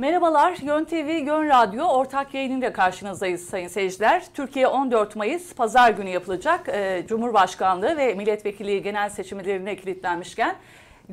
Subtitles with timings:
[0.00, 4.22] Merhabalar, Yön TV, Yön Radyo ortak yayınıyla karşınızdayız sayın seyirciler.
[4.34, 10.56] Türkiye 14 Mayıs Pazar günü yapılacak e, Cumhurbaşkanlığı ve milletvekili genel seçimlerine kilitlenmişken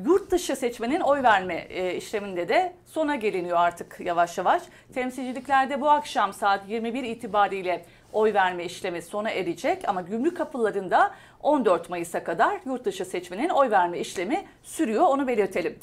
[0.04, 4.62] yurt dışı seçmenin oy verme e, işleminde de sona geliniyor artık yavaş yavaş.
[4.94, 11.90] Temsilciliklerde bu akşam saat 21 itibariyle oy verme işlemi sona erecek ama gümrük kapılarında 14
[11.90, 15.78] Mayıs'a kadar yurt dışı seçmenin oy verme işlemi sürüyor onu belirtelim.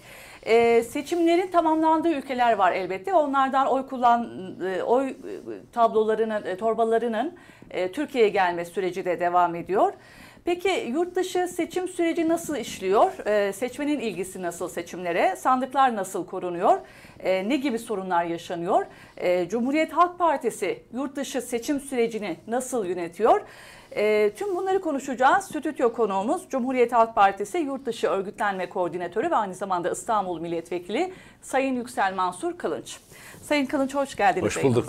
[0.46, 3.14] Ee, seçimlerin tamamlandığı ülkeler var elbette.
[3.14, 4.30] Onlardan oy kullan
[4.66, 5.14] e, oy e,
[5.72, 7.34] tablolarının, e, torbalarının
[7.72, 9.94] e, Türkiye'ye gelme süreci de devam ediyor.
[10.46, 13.28] Peki yurt dışı seçim süreci nasıl işliyor?
[13.28, 15.36] Ee, seçmenin ilgisi nasıl seçimlere?
[15.36, 16.80] Sandıklar nasıl korunuyor?
[17.20, 18.86] Ee, ne gibi sorunlar yaşanıyor?
[19.18, 23.42] Ee, Cumhuriyet Halk Partisi yurt dışı seçim sürecini nasıl yönetiyor?
[23.96, 25.46] Ee, tüm bunları konuşacağız.
[25.46, 31.76] Stüdyo konuğumuz Cumhuriyet Halk Partisi Yurt Dışı Örgütlenme Koordinatörü ve aynı zamanda İstanbul Milletvekili Sayın
[31.76, 33.00] Yüksel Mansur Kılınç.
[33.42, 34.46] Sayın Kılınç hoş geldiniz.
[34.46, 34.86] Hoş bulduk.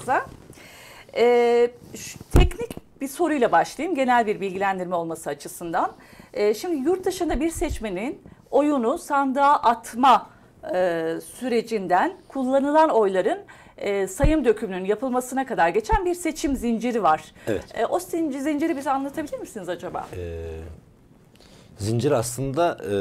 [1.95, 3.97] Şu, teknik bir soruyla başlayayım.
[3.97, 5.93] Genel bir bilgilendirme olması açısından.
[6.33, 10.31] Ee, şimdi yurt dışında bir seçmenin oyunu sandığa atma
[10.75, 13.39] e, sürecinden kullanılan oyların
[13.79, 17.25] e, sayım dökümünün yapılmasına kadar geçen bir seçim zinciri var.
[17.47, 17.65] Evet.
[17.75, 20.07] E, o zinciri, zinciri bize anlatabilir misiniz acaba?
[20.17, 20.47] Ee,
[21.79, 22.95] zincir aslında e,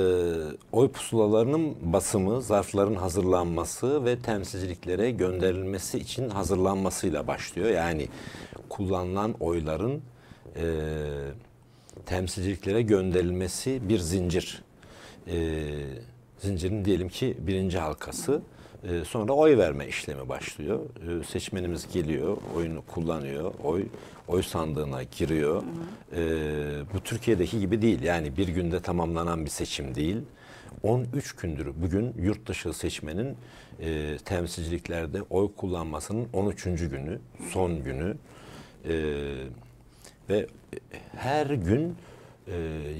[0.71, 7.69] oy pusulalarının basımı, zarfların hazırlanması ve temsilciliklere gönderilmesi için hazırlanmasıyla başlıyor.
[7.69, 8.07] Yani
[8.69, 10.01] kullanılan oyların
[10.55, 10.63] e,
[12.05, 14.63] temsilciliklere gönderilmesi bir zincir.
[15.27, 15.63] E,
[16.39, 18.41] zincirin diyelim ki birinci halkası.
[18.91, 20.80] E, sonra oy verme işlemi başlıyor.
[20.80, 23.86] E, seçmenimiz geliyor, oyunu kullanıyor, oy
[24.28, 25.64] oy sandığına giriyor.
[26.16, 26.22] E,
[26.94, 28.02] bu Türkiye'deki gibi değil.
[28.02, 30.17] Yani bir günde tamamlanan bir seçim değil.
[30.83, 33.38] 13 gündür bugün yurt dışı seçmenin
[33.80, 36.63] e, temsilciliklerde oy kullanmasının 13.
[36.63, 37.19] günü,
[37.52, 38.17] son günü.
[38.86, 38.95] E,
[40.30, 40.47] ve
[41.16, 41.95] her gün
[42.47, 42.56] e,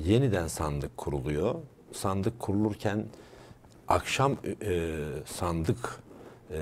[0.06, 1.56] yeniden sandık kuruluyor.
[1.92, 3.06] Sandık kurulurken
[3.88, 4.92] akşam e,
[5.26, 6.00] sandık
[6.52, 6.60] e,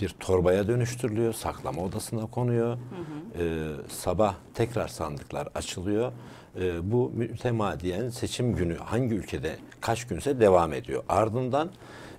[0.00, 2.68] bir torbaya dönüştürülüyor, saklama odasına konuyor.
[2.68, 3.44] Hı hı.
[3.44, 6.12] E, sabah tekrar sandıklar açılıyor.
[6.60, 11.04] E, bu mütemadiyen seçim günü hangi ülkede kaç günse devam ediyor.
[11.08, 11.70] Ardından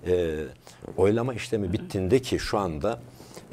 [0.06, 0.44] e,
[0.96, 3.00] oylama işlemi bittiğinde ki şu anda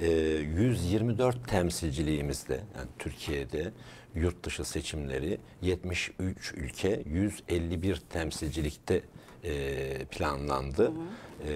[0.02, 3.72] e, 124 temsilciliğimizde yani Türkiye'de
[4.16, 9.02] yurt dışı seçimleri 73 ülke 151 temsilcilikte
[9.44, 10.84] e, planlandı.
[10.84, 11.50] Hı hı.
[11.50, 11.54] E,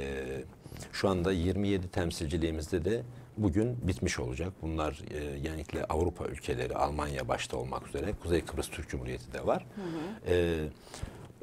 [0.92, 3.02] şu anda 27 temsilciliğimizde de
[3.38, 4.54] bugün bitmiş olacak.
[4.62, 9.66] Bunlar e, genellikle Avrupa ülkeleri, Almanya başta olmak üzere, Kuzey Kıbrıs Türk Cumhuriyeti de var.
[9.76, 10.34] Hı hı.
[10.34, 10.66] E,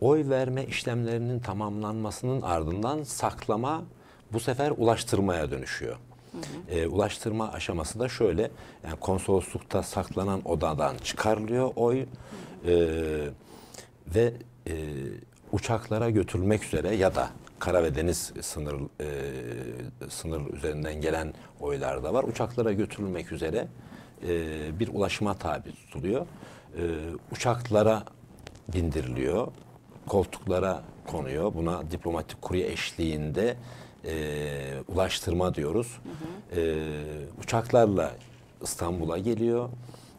[0.01, 3.85] oy verme işlemlerinin tamamlanmasının ardından saklama
[4.33, 5.97] bu sefer ulaştırmaya dönüşüyor.
[6.33, 6.79] Hı hı.
[6.79, 8.51] E, ulaştırma aşaması da şöyle,
[8.85, 12.07] yani konsoloslukta saklanan odadan çıkarılıyor oy hı
[12.65, 12.71] hı.
[12.71, 13.29] E,
[14.15, 14.33] ve
[14.67, 14.75] e,
[15.55, 19.09] uçaklara götürülmek üzere ya da kara ve deniz sınır e,
[20.11, 22.25] sınır üzerinden gelen oylar da var.
[22.25, 23.69] Uçaklara götürülmek üzere
[24.29, 24.31] e,
[24.81, 26.27] bir ulaşıma tabi tutuluyor.
[26.77, 26.83] E,
[27.33, 28.05] uçaklara
[28.75, 29.49] bindiriliyor.
[30.09, 31.55] Koltuklara konuyor.
[31.55, 33.57] Buna diplomatik kurye eşliğinde
[34.05, 34.15] e,
[34.89, 36.01] ulaştırma diyoruz.
[36.03, 36.61] Hı hı.
[36.61, 36.77] E,
[37.43, 38.13] uçaklarla
[38.63, 39.69] İstanbul'a geliyor.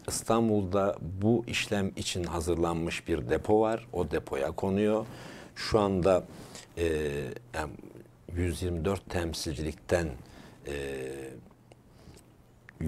[0.07, 3.87] İstanbul'da bu işlem için hazırlanmış bir depo var.
[3.93, 5.05] O depoya konuyor.
[5.55, 6.23] Şu anda
[6.77, 6.85] e,
[7.53, 7.71] yani
[8.35, 10.07] 124 temsilcilikten
[10.67, 10.75] e,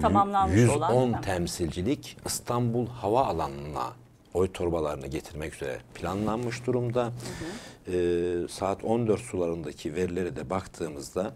[0.00, 3.92] Tamamlanmış 110 olan, temsilcilik İstanbul Hava Alanı'na
[4.34, 7.04] oy torbalarını getirmek üzere planlanmış durumda.
[7.04, 7.96] Hı hı.
[7.96, 11.34] E, saat 14 sularındaki verilere de baktığımızda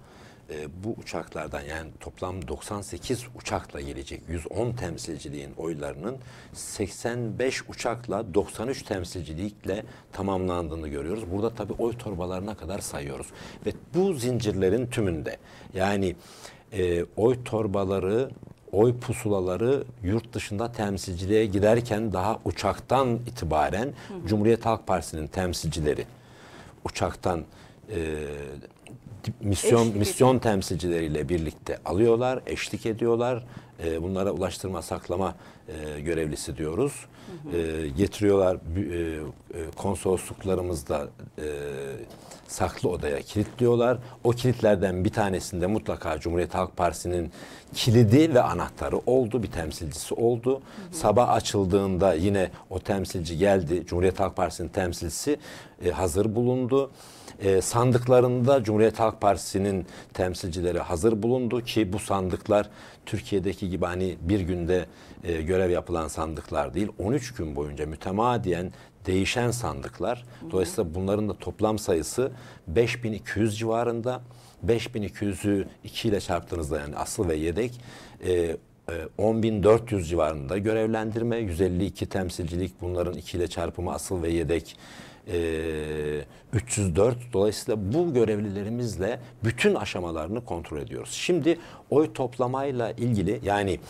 [0.51, 6.17] e, bu uçaklardan yani toplam 98 uçakla gelecek 110 temsilciliğin oylarının
[6.53, 11.31] 85 uçakla 93 temsilcilikle tamamlandığını görüyoruz.
[11.33, 13.27] Burada tabii oy torbalarına kadar sayıyoruz.
[13.67, 15.37] Ve bu zincirlerin tümünde
[15.75, 16.17] yani
[16.73, 18.31] e, oy torbaları
[18.73, 24.29] oy pusulaları yurt dışında temsilciliğe giderken daha uçaktan itibaren hı.
[24.29, 26.07] Cumhuriyet Halk Partisi'nin temsilcileri
[26.85, 27.45] uçaktan
[27.91, 28.27] e,
[29.41, 33.45] misyon eşlik misyon temsilcileriyle birlikte alıyorlar, eşlik ediyorlar.
[33.85, 35.35] E, bunlara ulaştırma saklama
[35.69, 36.93] e, görevlisi diyoruz.
[37.43, 37.57] Hı hı.
[37.57, 41.09] E, getiriyorlar e, konsolosluklarımızda
[41.39, 41.47] e,
[42.49, 43.99] saklı odaya kilitliyorlar.
[44.25, 47.33] O kilitlerden bir tanesinde mutlaka Cumhuriyet Halk Partisi'nin
[47.75, 49.43] kilidi ve anahtarı oldu.
[49.43, 50.53] Bir temsilcisi oldu.
[50.53, 50.61] Hı hı.
[50.97, 53.83] Sabah açıldığında yine o temsilci geldi.
[53.87, 55.37] Cumhuriyet Halk Partisi'nin temsilcisi
[55.85, 56.91] e, hazır bulundu.
[57.41, 62.69] E, sandıklarında Cumhuriyet Halk Partisi'nin temsilcileri hazır bulundu ki bu sandıklar
[63.07, 64.87] Türkiye'deki gibi hani bir günde
[65.25, 66.89] e, görev yapılan sandıklar değil.
[66.99, 68.73] 13 gün boyunca mütemadiyen
[69.07, 70.25] değişen sandıklar.
[70.51, 72.33] Dolayısıyla bunların da toplam sayısı
[72.67, 74.23] 5200 civarında.
[74.67, 77.81] 5200'ü 2 ile çarptığınızda yani asıl ve yedek
[78.27, 78.57] e,
[79.19, 84.77] 10.400 e, civarında görevlendirme, 152 temsilcilik bunların 2 ile çarpımı asıl ve yedek
[86.53, 87.17] 304.
[87.17, 91.13] E, Dolayısıyla bu görevlilerimizle bütün aşamalarını kontrol ediyoruz.
[91.13, 91.59] Şimdi
[91.91, 93.81] oy toplamayla ilgili yani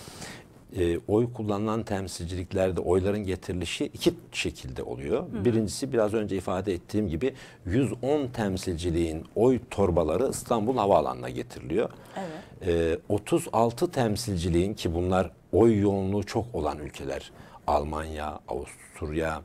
[0.78, 5.32] e, oy kullanılan temsilciliklerde oyların getirilişi iki şekilde oluyor.
[5.32, 5.44] Hı hı.
[5.44, 7.34] Birincisi biraz önce ifade ettiğim gibi
[7.66, 11.90] 110 temsilciliğin oy torbaları İstanbul Havaalanı'na getiriliyor.
[12.16, 12.98] Evet.
[13.08, 17.30] E, 36 temsilciliğin ki bunlar oy yoğunluğu çok olan ülkeler.
[17.66, 19.42] Almanya, Avusturya,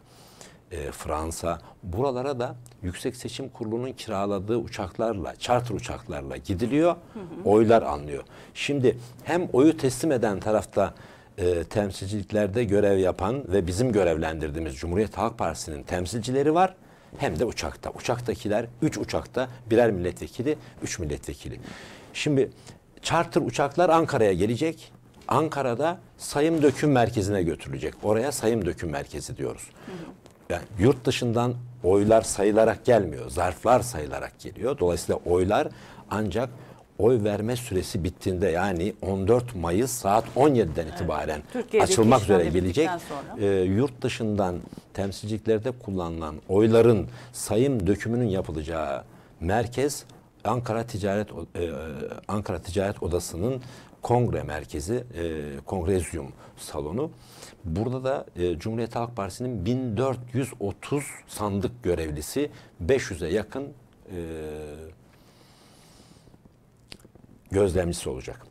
[0.71, 6.95] e, Fransa buralara da Yüksek Seçim Kurulu'nun kiraladığı uçaklarla, charter uçaklarla gidiliyor.
[7.13, 7.49] Hı hı.
[7.49, 8.23] Oylar alınıyor.
[8.53, 10.93] Şimdi hem oyu teslim eden tarafta
[11.37, 16.75] e, temsilciliklerde görev yapan ve bizim görevlendirdiğimiz Cumhuriyet Halk Partisi'nin temsilcileri var.
[17.17, 17.89] Hem de uçakta.
[17.91, 21.59] Uçaktakiler 3 uçakta birer milletvekili, 3 milletvekili.
[22.13, 22.49] Şimdi
[23.01, 24.91] charter uçaklar Ankara'ya gelecek.
[25.27, 27.93] Ankara'da sayım döküm merkezine götürülecek.
[28.03, 29.69] Oraya sayım döküm merkezi diyoruz.
[30.49, 31.53] Yani yurt dışından
[31.83, 33.29] oylar sayılarak gelmiyor.
[33.29, 34.79] Zarflar sayılarak geliyor.
[34.79, 35.67] Dolayısıyla oylar
[36.09, 36.49] ancak
[36.99, 41.81] oy verme süresi bittiğinde yani 14 Mayıs saat 17'den itibaren evet.
[41.83, 42.89] açılmak üzere gelecek.
[43.39, 44.55] E, yurt dışından
[44.93, 49.03] temsilciliklerde kullanılan oyların sayım dökümünün yapılacağı
[49.39, 50.03] merkez
[50.43, 51.69] Ankara Ticaret e,
[52.27, 53.61] Ankara Ticaret Odası'nın
[54.01, 56.27] kongre merkezi, e, kongrezyum
[56.57, 57.11] salonu.
[57.67, 62.49] Burada da e, Cumhuriyet Halk Partisi'nin 1430 sandık görevlisi
[62.85, 64.17] 500'e yakın e,
[67.51, 68.47] gözlemcisi olacak.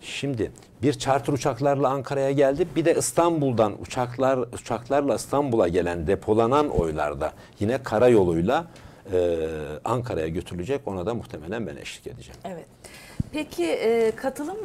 [0.00, 0.52] Şimdi
[0.82, 2.68] bir charter uçaklarla Ankara'ya geldi.
[2.76, 8.66] Bir de İstanbul'dan uçaklar uçaklarla İstanbul'a gelen depolanan oylarda yine karayoluyla
[9.12, 9.38] e,
[9.84, 10.80] Ankara'ya götürülecek.
[10.86, 12.40] Ona da muhtemelen ben eşlik edeceğim.
[12.44, 12.66] Evet.
[13.32, 14.56] Peki e, katılım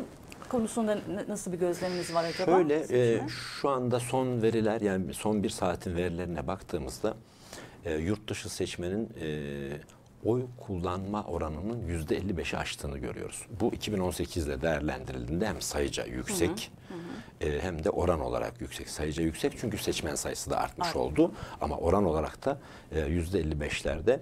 [0.49, 0.97] konusunda
[1.27, 2.51] nasıl bir gözleminiz var acaba?
[2.51, 2.85] Şöyle
[3.15, 7.13] e, şu anda son veriler yani son bir saatin verilerine baktığımızda
[7.85, 9.27] e, yurt dışı seçmenin e,
[10.25, 13.45] oy kullanma oranının yüzde 55'i aştığını görüyoruz.
[13.59, 17.49] Bu 2018 ile değerlendirildiğinde hem sayıca yüksek hı hı.
[17.49, 18.89] E, hem de oran olarak yüksek.
[18.89, 20.99] Sayıca yüksek çünkü seçmen sayısı da artmış Aynen.
[20.99, 21.31] oldu
[21.61, 22.59] ama oran olarak da
[22.91, 24.19] e, yüzde 55'lerde.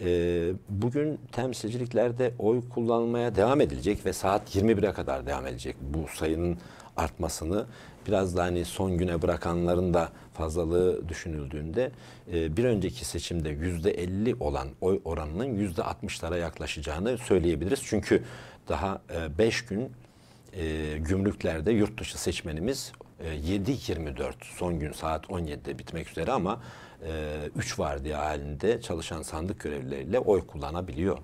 [0.00, 6.58] E, bugün temsilciliklerde oy kullanmaya devam edilecek ve saat 21'e kadar devam edecek bu sayının
[6.96, 7.66] artmasını
[8.06, 11.90] biraz da hani son güne bırakanların da fazlalığı düşünüldüğünde
[12.32, 17.80] e, bir önceki seçimde yüzde 50 olan oy oranının yüzde 60'lara yaklaşacağını söyleyebiliriz.
[17.84, 18.22] Çünkü
[18.68, 19.02] daha
[19.38, 19.92] 5 e, gün
[20.52, 22.92] e, gümrüklerde yurt dışı seçmenimiz
[23.46, 26.60] 7-24 son gün saat 17'de bitmek üzere ama
[27.56, 31.18] 3 vardiya halinde çalışan sandık görevlileriyle oy kullanabiliyor.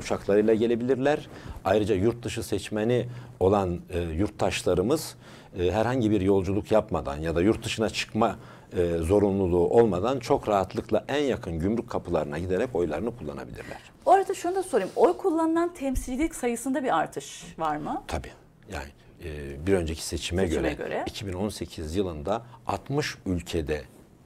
[0.00, 1.28] Uçaklarıyla gelebilirler.
[1.64, 3.08] Ayrıca yurt dışı seçmeni
[3.40, 3.80] olan
[4.14, 5.16] yurttaşlarımız
[5.58, 8.38] e, herhangi bir yolculuk yapmadan ya da yurt dışına çıkma
[8.76, 13.78] e, zorunluluğu olmadan çok rahatlıkla en yakın gümrük kapılarına giderek oylarını kullanabilirler.
[14.06, 14.90] O arada şunu da sorayım.
[14.96, 18.02] Oy kullanılan temsilcilik sayısında bir artış var mı?
[18.06, 18.30] Tabii.
[18.72, 18.88] Yani
[19.24, 23.82] e, bir önceki seçime, seçime göre, göre 2018 yılında 60 ülkede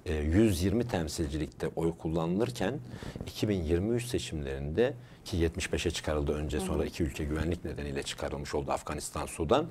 [0.07, 2.75] 120 e, temsilcilikte oy kullanılırken
[3.27, 9.67] 2023 seçimlerinde ki 75'e çıkarıldı önce sonra iki ülke güvenlik nedeniyle çıkarılmış oldu Afganistan, Sudan.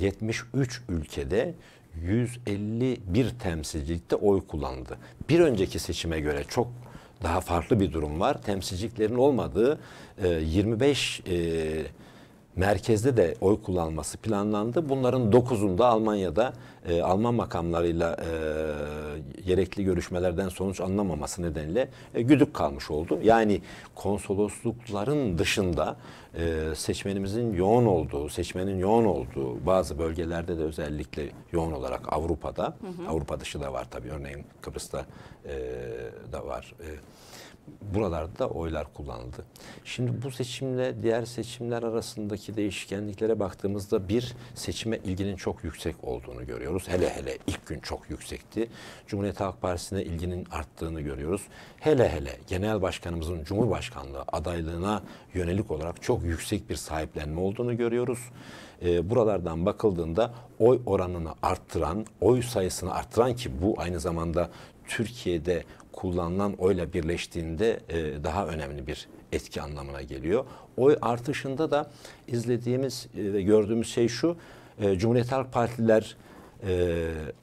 [0.00, 1.54] 73 ülkede
[2.02, 4.98] 151 temsilcilikte oy kullandı.
[5.28, 6.68] Bir önceki seçime göre çok
[7.22, 8.42] daha farklı bir durum var.
[8.42, 9.80] Temsilciliklerin olmadığı
[10.42, 11.22] 25
[12.56, 14.88] merkezde de oy kullanılması planlandı.
[14.88, 16.52] Bunların 9'unda Almanya'da
[16.88, 23.18] e, Alman makamlarıyla e, gerekli görüşmelerden sonuç anlamaması nedeniyle e, güdük kalmış oldu.
[23.22, 23.60] Yani
[23.94, 25.96] konsoloslukların dışında
[26.34, 33.02] e, seçmenimizin yoğun olduğu, seçmenin yoğun olduğu bazı bölgelerde de özellikle yoğun olarak Avrupa'da, hı
[33.02, 33.08] hı.
[33.08, 35.06] Avrupa dışı da var tabii örneğin Kıbrıs'ta
[35.44, 35.54] e,
[36.32, 36.74] da var.
[36.80, 36.88] E,
[37.94, 39.44] buralarda oylar kullanıldı.
[39.84, 46.88] Şimdi bu seçimle diğer seçimler arasındaki değişkenliklere baktığımızda bir seçime ilginin çok yüksek olduğunu görüyoruz.
[46.88, 48.68] Hele hele ilk gün çok yüksekti.
[49.06, 51.42] Cumhuriyet Halk Partisi'ne ilginin arttığını görüyoruz.
[51.80, 55.02] Hele hele genel başkanımızın Cumhurbaşkanlığı adaylığına
[55.34, 58.18] yönelik olarak çok yüksek bir sahiplenme olduğunu görüyoruz.
[58.82, 64.50] E, buralardan bakıldığında oy oranını arttıran, oy sayısını arttıran ki bu aynı zamanda
[64.90, 70.44] Türkiye'de kullanılan oyla birleştiğinde e, daha önemli bir etki anlamına geliyor.
[70.76, 71.90] Oy artışında da
[72.28, 74.36] izlediğimiz e, ve gördüğümüz şey şu.
[74.80, 76.16] E, Cumhuriyet Halk Partiler
[76.66, 76.96] e,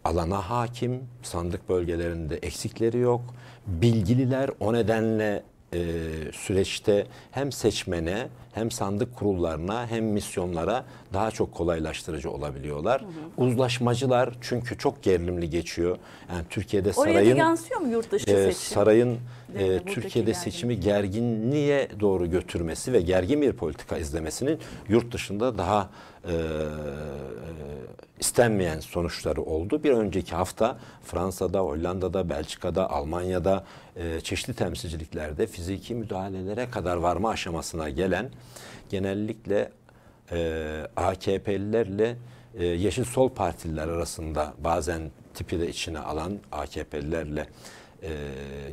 [0.03, 3.21] alana hakim, sandık bölgelerinde eksikleri yok.
[3.67, 5.43] Bilgililer o nedenle
[5.73, 5.79] e,
[6.33, 13.01] süreçte hem seçmene hem sandık kurullarına hem misyonlara daha çok kolaylaştırıcı olabiliyorlar.
[13.01, 13.45] Hı hı.
[13.45, 15.97] Uzlaşmacılar çünkü çok gerilimli geçiyor.
[16.31, 18.75] Yani Türkiye'de Oraya sarayın yansıyor mu yurt dışı e, seçim?
[18.75, 19.19] sarayın?
[19.55, 25.89] E, Türkiye'de seçimi gerginliğe doğru götürmesi ve gergin bir politika izlemesinin yurt dışında daha
[26.27, 26.37] e, e,
[28.19, 29.83] istenmeyen sonuçları oldu.
[29.83, 33.63] Bir önceki hafta Fransa'da, Hollanda'da, Belçika'da, Almanya'da
[33.95, 38.29] e, çeşitli temsilciliklerde fiziki müdahalelere kadar varma aşamasına gelen
[38.89, 39.71] genellikle
[40.31, 42.17] e, AKP'lilerle
[42.59, 45.01] e, Yeşil Sol Partililer arasında bazen
[45.33, 47.47] tipi de içine alan AKP'lilerle
[48.03, 48.11] e,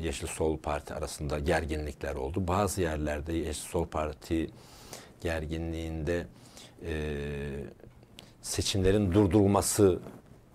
[0.02, 2.48] Yeşil Sol Parti arasında gerginlikler oldu.
[2.48, 4.50] Bazı yerlerde Yeşil Sol Parti
[5.20, 6.26] gerginliğinde
[6.86, 6.92] e,
[8.42, 9.98] seçimlerin durdurulması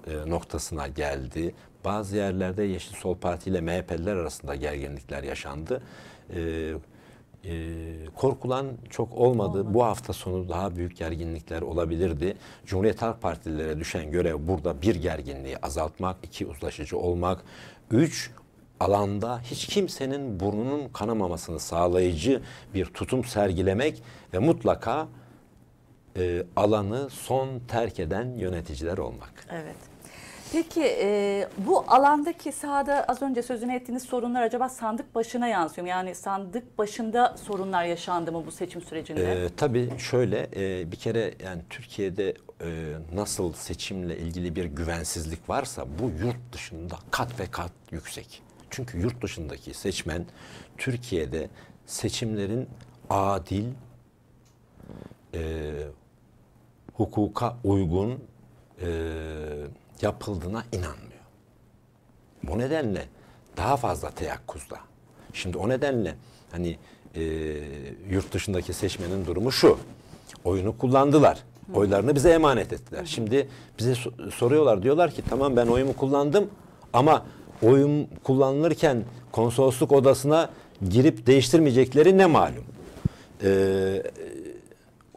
[0.07, 1.55] e, noktasına geldi.
[1.85, 5.81] Bazı yerlerde Yeşil Sol Parti ile MHP'liler arasında gerginlikler yaşandı.
[6.35, 6.73] E,
[7.45, 7.75] e,
[8.15, 9.73] korkulan çok olmadı.
[9.73, 12.38] Bu hafta sonu daha büyük gerginlikler olabilirdi.
[12.65, 17.43] Cumhuriyet Halk Partililere düşen görev burada bir gerginliği azaltmak, iki uzlaşıcı olmak,
[17.91, 18.31] üç
[18.79, 22.41] alanda hiç kimsenin burnunun kanamamasını sağlayıcı
[22.74, 25.07] bir tutum sergilemek ve mutlaka
[26.17, 29.45] e, alanı son terk eden yöneticiler olmak.
[29.51, 29.75] Evet.
[30.51, 35.89] Peki e, bu alandaki sahada az önce sözünü ettiğiniz sorunlar acaba sandık başına yansıyor mu?
[35.89, 39.31] Yani sandık başında sorunlar yaşandı mı bu seçim sürecinde?
[39.31, 45.86] Ee, tabii şöyle e, bir kere yani Türkiye'de e, nasıl seçimle ilgili bir güvensizlik varsa
[46.00, 48.49] bu yurt dışında kat ve kat yüksek.
[48.69, 50.25] Çünkü yurt dışındaki seçmen
[50.77, 51.49] Türkiye'de
[51.85, 52.69] seçimlerin
[53.09, 53.65] adil,
[55.33, 55.71] e,
[56.93, 58.19] hukuka uygun
[58.81, 58.88] e,
[60.01, 61.09] yapıldığına inanmıyor.
[62.43, 63.05] Bu nedenle
[63.57, 64.77] daha fazla teyakkuzda.
[65.33, 66.15] Şimdi o nedenle
[66.51, 66.77] hani
[67.15, 67.21] e,
[68.09, 69.79] yurt dışındaki seçmenin durumu şu.
[70.43, 71.43] Oyunu kullandılar.
[71.73, 73.05] Oylarını bize emanet ettiler.
[73.05, 73.49] Şimdi
[73.79, 76.49] bize so- soruyorlar diyorlar ki tamam ben oyumu kullandım
[76.93, 77.25] ama
[77.63, 80.49] oyum kullanılırken konsolosluk odasına
[80.89, 82.63] girip değiştirmeyecekleri ne malum.
[83.43, 84.03] Ee,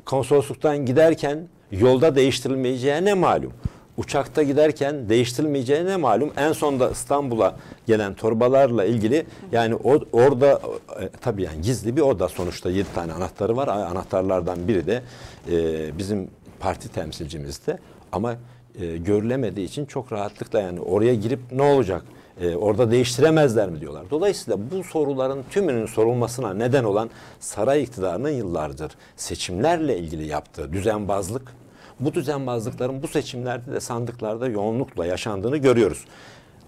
[0.04, 3.52] konsolosluktan giderken yolda değiştirilmeyeceği ne malum.
[3.96, 6.32] Uçakta giderken değiştirilmeyeceği ne malum.
[6.36, 7.56] En sonda İstanbul'a
[7.86, 10.60] gelen torbalarla ilgili yani o, orada
[11.00, 13.68] e, tabii yani gizli bir oda sonuçta 7 tane anahtarı var.
[13.68, 15.02] Anahtarlardan biri de
[15.50, 16.28] e, bizim
[16.60, 17.78] parti temsilcimizde
[18.12, 18.36] ama
[18.80, 22.04] e, görülemediği için çok rahatlıkla yani oraya girip ne olacak?
[22.40, 24.10] E, orada değiştiremezler mi diyorlar.
[24.10, 27.10] Dolayısıyla bu soruların tümünün sorulmasına neden olan
[27.40, 31.54] saray iktidarının yıllardır seçimlerle ilgili yaptığı düzenbazlık,
[32.00, 36.04] bu düzenbazlıkların bu seçimlerde de sandıklarda yoğunlukla yaşandığını görüyoruz.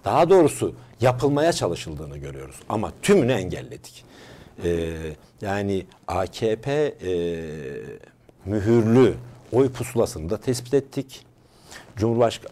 [0.05, 4.05] Daha doğrusu yapılmaya çalışıldığını görüyoruz ama tümünü engelledik.
[4.63, 4.89] E,
[5.41, 7.41] yani AKP e,
[8.45, 9.13] mühürlü
[9.51, 11.25] oy pusulasını da tespit ettik.
[11.95, 12.51] Cumhurbaşkanı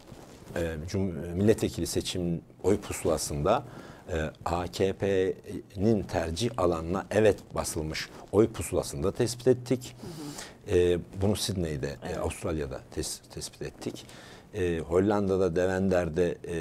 [0.55, 1.01] e, Cum
[1.35, 3.63] milletvekili seçim oy pusulasında
[4.09, 9.95] e, AKP'nin tercih alanına evet basılmış oy pusulasını da tespit ettik.
[10.01, 10.77] Hı hı.
[10.77, 12.17] E, bunu Sydney'de, evet.
[12.17, 14.05] e, Avustralya'da tes tespit ettik.
[14.53, 16.57] E, Hollanda'da, Devender'de e,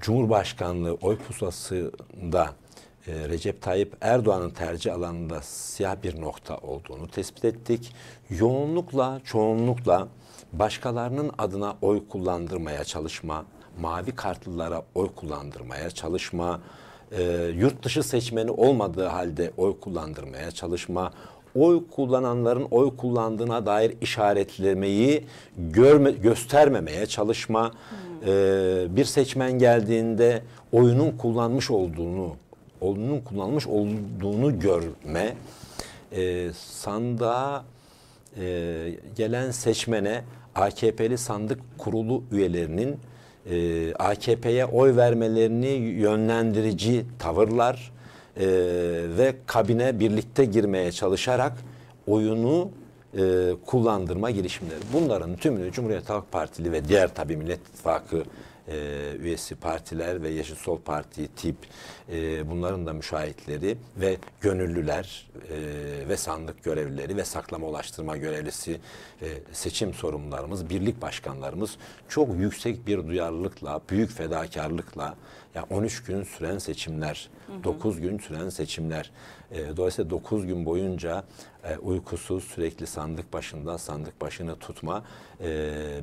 [0.00, 2.50] Cumhurbaşkanlığı oy pusulasında
[3.06, 7.94] e, Recep Tayyip Erdoğan'ın tercih alanında siyah bir nokta olduğunu tespit ettik.
[8.30, 10.08] Yoğunlukla, çoğunlukla
[10.52, 13.44] başkalarının adına oy kullandırmaya çalışma,
[13.80, 16.60] mavi kartlılara oy kullandırmaya çalışma,
[17.12, 17.22] e,
[17.56, 21.12] yurt dışı seçmeni olmadığı halde oy kullandırmaya çalışma,
[21.54, 25.24] oy kullananların oy kullandığına dair işaretlemeyi
[25.56, 27.72] görme, göstermemeye çalışma,
[28.26, 32.36] e, bir seçmen geldiğinde oyunun kullanmış olduğunu,
[32.80, 35.36] oyunun kullanmış olduğunu görme,
[36.12, 37.64] e, sandığa
[38.40, 38.44] e,
[39.16, 40.22] gelen seçmene
[40.54, 42.96] AKP'li sandık kurulu üyelerinin
[43.50, 47.92] e, AKP'ye oy vermelerini yönlendirici tavırlar
[48.36, 48.46] e,
[49.18, 51.52] ve kabine birlikte girmeye çalışarak
[52.06, 52.68] oyunu
[53.18, 54.80] e, kullandırma girişimleri.
[54.92, 58.22] Bunların tümünü Cumhuriyet Halk Partili ve diğer tabi Millet İttifakı
[58.68, 61.56] e, üyesi partiler ve Yeşil Sol Parti tip
[62.12, 68.80] e, bunların da müşahitleri ve gönüllüler e, ve sandık görevlileri ve saklama ulaştırma görevlisi
[69.22, 71.76] e, seçim sorumlularımız, birlik başkanlarımız
[72.08, 75.14] çok yüksek bir duyarlılıkla, büyük fedakarlıkla
[75.54, 77.30] Yani 13 gün süren seçimler,
[77.64, 79.10] 9 gün süren seçimler.
[79.54, 81.24] E, dolayısıyla 9 gün boyunca
[81.64, 85.04] e, uykusuz sürekli sandık başında sandık başını tutma
[85.40, 85.48] e,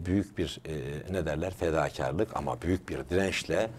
[0.06, 0.74] büyük bir e,
[1.14, 3.70] ne derler fedakarlık ama büyük bir dirençle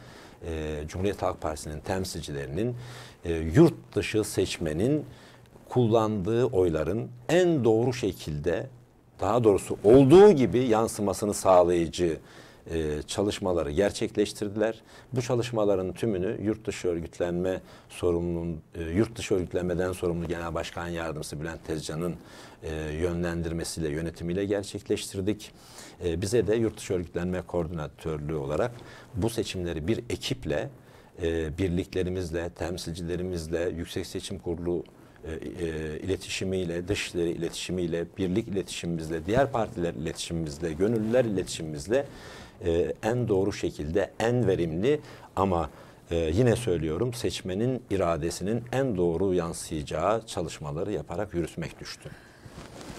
[0.47, 2.77] e, Cumhuriyet Halk Partisi'nin temsilcilerinin
[3.25, 5.07] e, yurt dışı seçmenin
[5.69, 8.67] kullandığı oyların en doğru şekilde
[9.21, 12.19] daha doğrusu olduğu gibi yansımasını sağlayıcı
[12.71, 14.83] e, çalışmaları gerçekleştirdiler.
[15.13, 21.41] Bu çalışmaların tümünü yurt dışı örgütlenme sorumlunun e, yurt dışı örgütlenmeden sorumlu Genel Başkan Yardımcısı
[21.41, 22.15] Bülent Tezcan'ın
[22.63, 25.51] e, yönlendirmesiyle, yönetimiyle gerçekleştirdik.
[26.05, 28.73] E, bize de yurt dışı örgütlenme koordinatörlüğü olarak
[29.15, 30.71] bu seçimleri bir ekiple
[31.23, 34.85] e, birliklerimizle, temsilcilerimizle, Yüksek Seçim Kurulu
[35.25, 42.07] e, e, iletişimiyle, dışişleri iletişimiyle, birlik iletişimimizle, diğer partiler iletişimimizle, gönüllüler iletişimimizle
[42.65, 45.01] e, en doğru şekilde, en verimli
[45.37, 45.71] ama
[46.11, 52.11] e, yine söylüyorum seçmenin iradesinin en doğru yansıyacağı çalışmaları yaparak yürütmek düştü.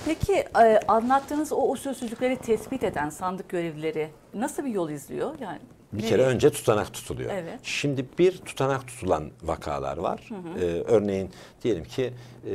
[0.05, 5.39] Peki e, anlattığınız o usulsüzlükleri tespit eden sandık görevlileri nasıl bir yol izliyor?
[5.39, 5.59] Yani
[5.93, 7.31] Bir kere önce tutanak tutuluyor.
[7.33, 7.59] Evet.
[7.63, 10.29] Şimdi bir tutanak tutulan vakalar var.
[10.59, 11.29] Ee, örneğin
[11.63, 12.13] diyelim ki
[12.45, 12.53] e,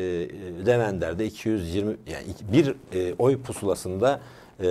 [0.67, 4.21] Levender'de 220 yani bir e, oy pusulasında
[4.61, 4.67] e,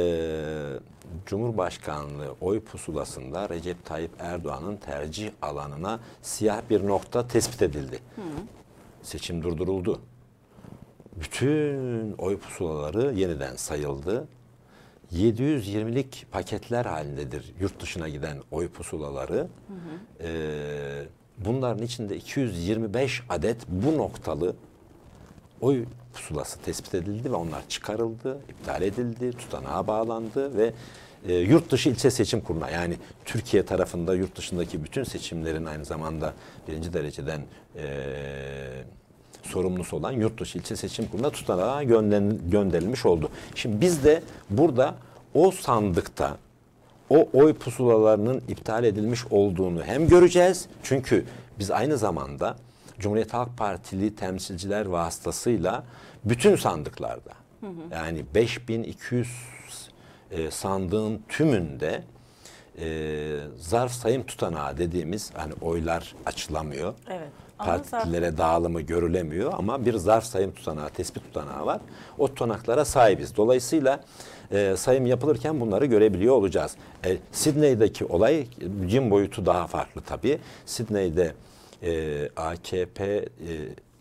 [1.26, 8.00] Cumhurbaşkanlığı oy pusulasında Recep Tayyip Erdoğan'ın tercih alanına siyah bir nokta tespit edildi.
[9.02, 10.02] Seçim durduruldu.
[11.16, 14.28] Bütün oy pusulaları yeniden sayıldı.
[15.14, 19.48] 720'lik paketler halindedir yurt dışına giden oy pusulaları.
[20.22, 21.04] Ee,
[21.38, 24.56] bunların içinde 225 adet bu noktalı
[25.62, 30.74] oy pusulası tespit edildi ve onlar çıkarıldı, iptal edildi, tutanağa bağlandı ve
[31.28, 36.34] e, yurt dışı ilçe seçim kuruluna yani Türkiye tarafında yurt dışındaki bütün seçimlerin aynı zamanda
[36.68, 37.42] birinci dereceden
[37.76, 37.86] e,
[39.44, 43.30] sorumlusu olan yurt dışı ilçe seçim kuruluna tutanağa gönder- gönderilmiş oldu.
[43.56, 44.96] Şimdi biz de burada
[45.34, 46.38] o sandıkta
[47.10, 50.65] o oy pusulalarının iptal edilmiş olduğunu hem göreceğiz.
[50.84, 51.26] Çünkü
[51.60, 52.56] biz aynı zamanda
[53.00, 55.84] Cumhuriyet Halk Partili temsilciler vasıtasıyla
[56.26, 57.32] bütün sandıklarda
[57.92, 59.28] yani 5200
[60.32, 62.04] e, sandığın tümünde
[62.80, 66.94] e, zarf sayım tutanağı dediğimiz hani oylar açılamıyor.
[67.10, 67.30] Evet.
[67.60, 71.82] Ama zarf- Partilere dağılımı görülemiyor ama bir zarf sayım tutanağı, tespit tutanağı var.
[72.18, 73.38] O tutanaklara sahibiz.
[73.38, 74.00] Dolayısıyla
[74.52, 76.76] e, sayım yapılırken bunları görebiliyor olacağız.
[77.06, 78.48] E, Sidney'deki olay
[78.88, 80.40] cin boyutu daha farklı tabii.
[80.66, 81.34] Sidney'de
[81.84, 83.26] e, AKP e,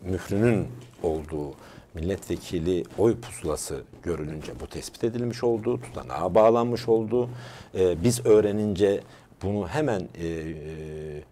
[0.02, 0.68] mührünün
[1.02, 1.54] olduğu
[1.94, 7.28] milletvekili oy pusulası görülünce bu tespit edilmiş oldu, tutanağa bağlanmış oldu.
[7.74, 9.00] E, biz öğrenince
[9.42, 10.46] bunu hemen e, e,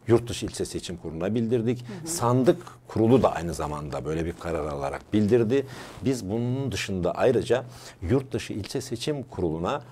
[0.08, 1.84] yurt dışı ilçe seçim kuruluna bildirdik.
[2.04, 5.66] Sandık kurulu da aynı zamanda böyle bir karar alarak bildirdi.
[6.04, 7.64] Biz bunun dışında ayrıca
[8.02, 9.82] yurt dışı ilçe seçim kuruluna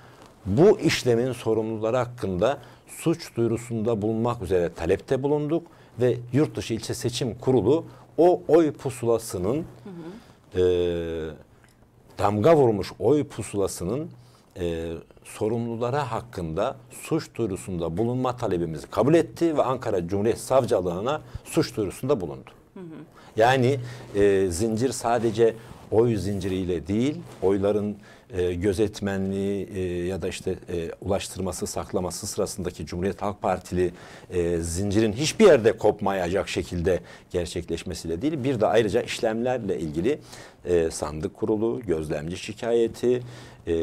[0.47, 5.67] bu işlemin sorumluları hakkında suç duyurusunda bulunmak üzere talepte bulunduk
[6.01, 7.85] ve yurt dışı ilçe seçim kurulu
[8.19, 9.65] o oy pusulasının
[10.55, 10.61] e,
[12.19, 14.11] damga vurmuş oy pusulasının
[14.59, 14.93] e,
[15.25, 22.51] sorumlulara hakkında suç duyurusunda bulunma talebimizi kabul etti ve Ankara Cumhuriyet Savcılığına suç duyurusunda bulundu.
[23.37, 23.81] Yani
[24.15, 25.55] e, zincir sadece
[25.91, 27.97] oy zinciriyle değil, oyların
[28.33, 33.93] e, gözetmenliği e, ya da işte e, ulaştırması, saklaması sırasındaki Cumhuriyet Halk Partili
[34.61, 40.19] zincirin hiçbir yerde kopmayacak şekilde gerçekleşmesiyle değil, bir de ayrıca işlemlerle ilgili
[40.91, 43.23] sandık kurulu, gözlemci şikayeti,
[43.67, 43.75] e,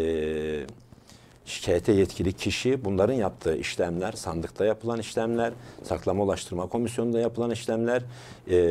[1.46, 8.04] şikayete yetkili kişi bunların yaptığı işlemler, sandıkta yapılan işlemler, saklama ulaştırma komisyonunda yapılan işlemler,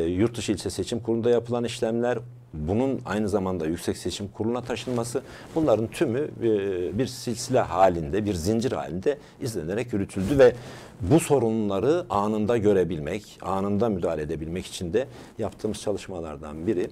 [0.06, 2.18] yurt dışı ilçe seçim kurulunda yapılan işlemler,
[2.54, 5.22] bunun aynı zamanda yüksek seçim kuruluna taşınması
[5.54, 10.54] bunların tümü e, bir silsile halinde, bir zincir halinde izlenerek yürütüldü ve
[11.00, 15.06] bu sorunları anında görebilmek, anında müdahale edebilmek için de
[15.38, 16.90] yaptığımız çalışmalardan biri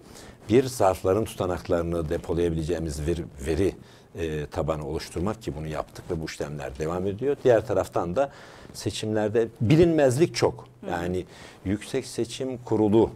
[0.49, 3.75] bir zarfların tutanaklarını depolayabileceğimiz bir veri
[4.19, 7.37] e, tabanı oluşturmak ki bunu yaptık ve bu işlemler devam ediyor.
[7.45, 8.31] Diğer taraftan da
[8.73, 10.69] seçimlerde bilinmezlik çok.
[10.91, 11.25] Yani
[11.65, 13.11] Yüksek Seçim Kurulu,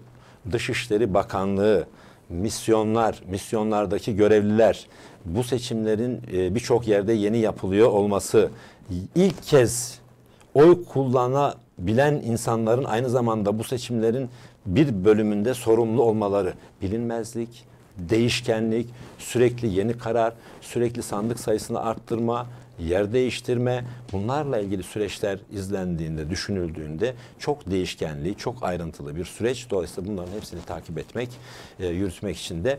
[0.53, 1.87] Dışişleri Bakanlığı,
[2.31, 4.87] misyonlar, misyonlardaki görevliler,
[5.25, 8.51] bu seçimlerin e, birçok yerde yeni yapılıyor olması,
[9.15, 9.99] ilk kez
[10.55, 14.31] oy kullanabilen insanların aynı zamanda bu seçimlerin
[14.67, 17.65] bir bölümünde sorumlu olmaları, bilinmezlik,
[17.99, 18.89] değişkenlik,
[19.19, 22.47] sürekli yeni karar, sürekli sandık sayısını arttırma,
[22.81, 29.71] yer değiştirme bunlarla ilgili süreçler izlendiğinde, düşünüldüğünde çok değişkenli, çok ayrıntılı bir süreç.
[29.71, 31.29] Dolayısıyla bunların hepsini takip etmek,
[31.81, 32.79] e, yürütmek için de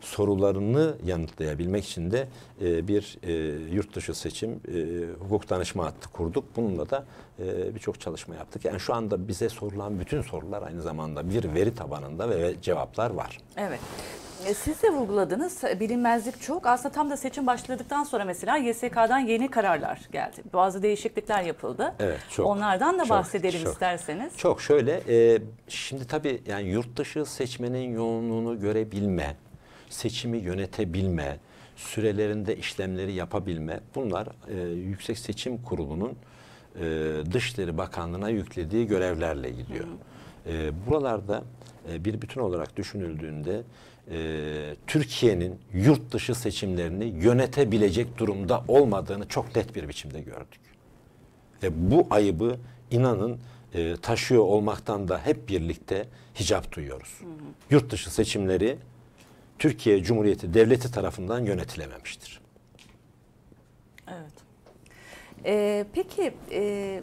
[0.00, 2.28] sorularını yanıtlayabilmek için de
[2.62, 3.32] e, bir e,
[3.74, 4.80] yurt dışı seçim e,
[5.24, 6.44] hukuk danışma hattı kurduk.
[6.56, 7.04] Bununla da
[7.38, 8.64] e, birçok çalışma yaptık.
[8.64, 13.38] Yani şu anda bize sorulan bütün sorular aynı zamanda bir veri tabanında ve cevaplar var.
[13.56, 13.80] Evet.
[14.46, 16.66] E, Siz de vurguladınız e, bilinmezlik çok.
[16.66, 20.42] Aslında tam da seçim başladıktan sonra mesela YSK'dan yeni kararlar geldi.
[20.52, 21.94] Bazı değişiklikler yapıldı.
[22.00, 23.72] Evet, çok, Onlardan da çok, bahsedelim çok.
[23.72, 24.36] isterseniz.
[24.36, 29.36] Çok şöyle, e, şimdi tabii yani yurt dışı seçmenin yoğunluğunu görebilme,
[29.90, 31.36] seçimi yönetebilme,
[31.76, 36.16] sürelerinde işlemleri yapabilme bunlar e, Yüksek Seçim Kurulu'nun
[36.80, 36.82] e,
[37.32, 39.86] Dışişleri Bakanlığı'na yüklediği görevlerle gidiyor.
[40.46, 41.42] E, buralarda
[41.92, 43.62] e, bir bütün olarak düşünüldüğünde
[44.10, 50.60] e, Türkiye'nin yurt dışı seçimlerini yönetebilecek durumda olmadığını çok net bir biçimde gördük.
[51.62, 52.58] Ve bu ayıbı
[52.90, 53.38] inanın
[53.74, 56.08] e, taşıyor olmaktan da hep birlikte
[56.40, 57.20] hicap duyuyoruz.
[57.70, 58.78] Yurt dışı seçimleri
[59.58, 62.40] Türkiye Cumhuriyeti Devleti tarafından yönetilememiştir.
[64.08, 64.32] Evet.
[65.44, 67.02] E, peki e,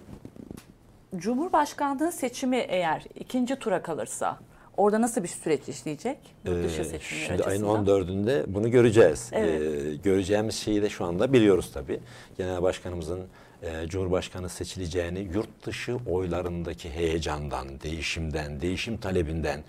[1.15, 4.39] Cumhurbaşkanlığı seçimi eğer ikinci tura kalırsa
[4.81, 6.17] orada nasıl bir süreç işleyecek?
[6.45, 7.85] Yurt dışı Ee, seçimleri Şimdi ayın açısından.
[7.85, 9.29] 14'ünde bunu göreceğiz.
[9.31, 9.61] Evet.
[9.61, 11.99] Ee, göreceğimiz şeyi de şu anda biliyoruz tabii.
[12.37, 13.21] Genel Başkanımızın
[13.63, 19.63] e, Cumhurbaşkanı seçileceğini yurt dışı oylarındaki heyecandan, değişimden, değişim talebinden,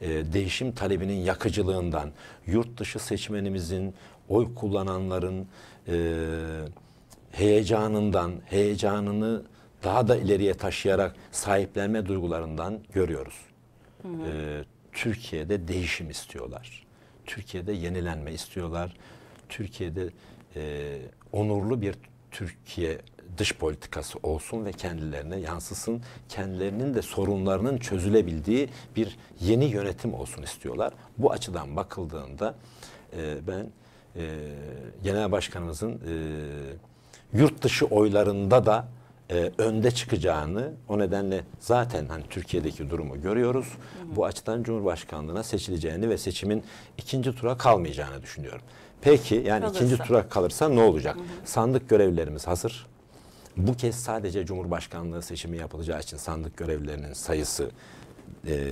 [0.00, 2.10] e, değişim talebinin yakıcılığından,
[2.46, 3.94] yurt dışı seçmenimizin,
[4.28, 5.46] oy kullananların
[5.88, 5.96] e,
[7.32, 9.42] heyecanından, heyecanını
[9.84, 13.53] daha da ileriye taşıyarak sahiplenme duygularından görüyoruz.
[14.04, 16.86] Ee, Türkiye'de değişim istiyorlar.
[17.26, 18.96] Türkiye'de yenilenme istiyorlar.
[19.48, 20.10] Türkiye'de
[20.56, 20.98] e,
[21.32, 21.94] onurlu bir
[22.30, 22.98] Türkiye
[23.38, 26.02] dış politikası olsun ve kendilerine yansısın.
[26.28, 30.92] Kendilerinin de sorunlarının çözülebildiği bir yeni yönetim olsun istiyorlar.
[31.18, 32.54] Bu açıdan bakıldığında
[33.16, 33.70] e, ben
[34.16, 34.52] e,
[35.02, 36.12] Genel Başkanımızın e,
[37.38, 38.88] yurt dışı oylarında da
[39.34, 43.66] e, önde çıkacağını o nedenle zaten hani Türkiye'deki durumu görüyoruz.
[44.16, 46.64] Bu açıdan Cumhurbaşkanlığına seçileceğini ve seçimin
[46.98, 48.62] ikinci tura kalmayacağını düşünüyorum.
[49.00, 49.84] Peki yani Kalırsa.
[49.84, 51.16] ikinci tura kalırsa ne olacak?
[51.44, 52.86] Sandık görevlilerimiz hazır.
[53.56, 57.70] Bu kez sadece Cumhurbaşkanlığı seçimi yapılacağı için sandık görevlilerinin sayısı
[58.46, 58.70] e,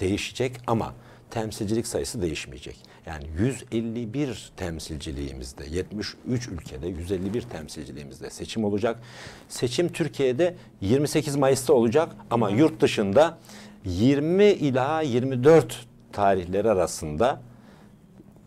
[0.00, 0.94] değişecek ama
[1.30, 2.76] temsilcilik sayısı değişmeyecek.
[3.08, 9.00] Yani 151 temsilciliğimizde, 73 ülkede 151 temsilciliğimizde seçim olacak.
[9.48, 13.38] Seçim Türkiye'de 28 Mayıs'ta olacak ama yurt dışında
[13.84, 17.40] 20 ila 24 tarihleri arasında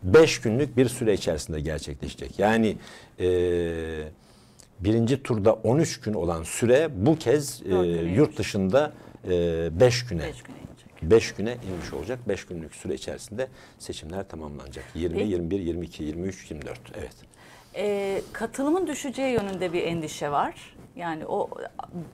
[0.03, 2.39] 5 günlük bir süre içerisinde gerçekleşecek.
[2.39, 2.77] Yani
[3.19, 3.27] e,
[4.79, 7.75] birinci turda 13 gün olan süre bu kez e,
[8.15, 8.93] yurt dışında
[9.23, 10.55] 5 güne Beş güne.
[11.01, 12.19] 5 güne inmiş olacak.
[12.27, 13.47] 5 günlük süre içerisinde
[13.79, 14.85] seçimler tamamlanacak.
[14.95, 15.29] 20, Peki.
[15.29, 16.79] 21, 22, 23, 24.
[16.97, 17.15] Evet.
[17.75, 20.75] E, katılımın düşeceği yönünde bir endişe var.
[20.95, 21.49] Yani o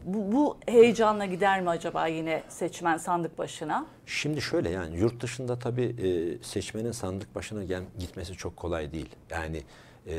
[0.06, 3.86] bu, bu heyecanla gider mi acaba yine seçmen sandık başına?
[4.06, 9.10] Şimdi şöyle yani yurt dışında tabii e, seçmenin sandık başına gel, gitmesi çok kolay değil.
[9.30, 9.62] Yani
[10.08, 10.16] e,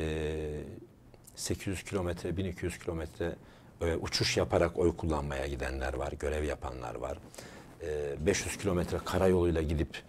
[1.37, 3.33] 800 kilometre, 1200 kilometre
[3.81, 7.19] e, uçuş yaparak oy kullanmaya gidenler var, görev yapanlar var.
[7.83, 10.03] E, 500 kilometre karayoluyla gidip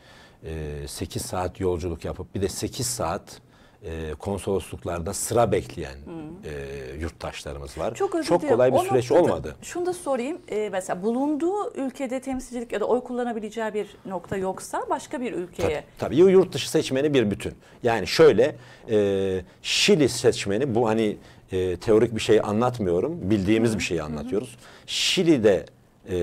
[0.43, 3.41] e, 8 saat yolculuk yapıp bir de 8 saat
[3.83, 5.97] e, konsolosluklarda sıra bekleyen
[6.43, 6.51] e,
[6.99, 7.95] yurttaşlarımız var.
[7.95, 8.47] Çok özür dilerim.
[8.49, 9.55] kolay bir O süreç noktada olmadı.
[9.61, 10.37] Şunu da sorayım.
[10.71, 15.83] Mesela bulunduğu ülkede temsilcilik ya da oy kullanabileceği bir nokta yoksa başka bir ülkeye Tabii,
[15.97, 17.53] tabii yurt dışı seçmeni bir bütün.
[17.83, 18.55] Yani şöyle
[18.89, 21.17] e, Şili seçmeni bu hani
[21.51, 23.29] e, teorik bir şey anlatmıyorum.
[23.29, 24.57] Bildiğimiz bir şeyi anlatıyoruz.
[24.85, 25.65] Şili'de
[26.09, 26.17] e,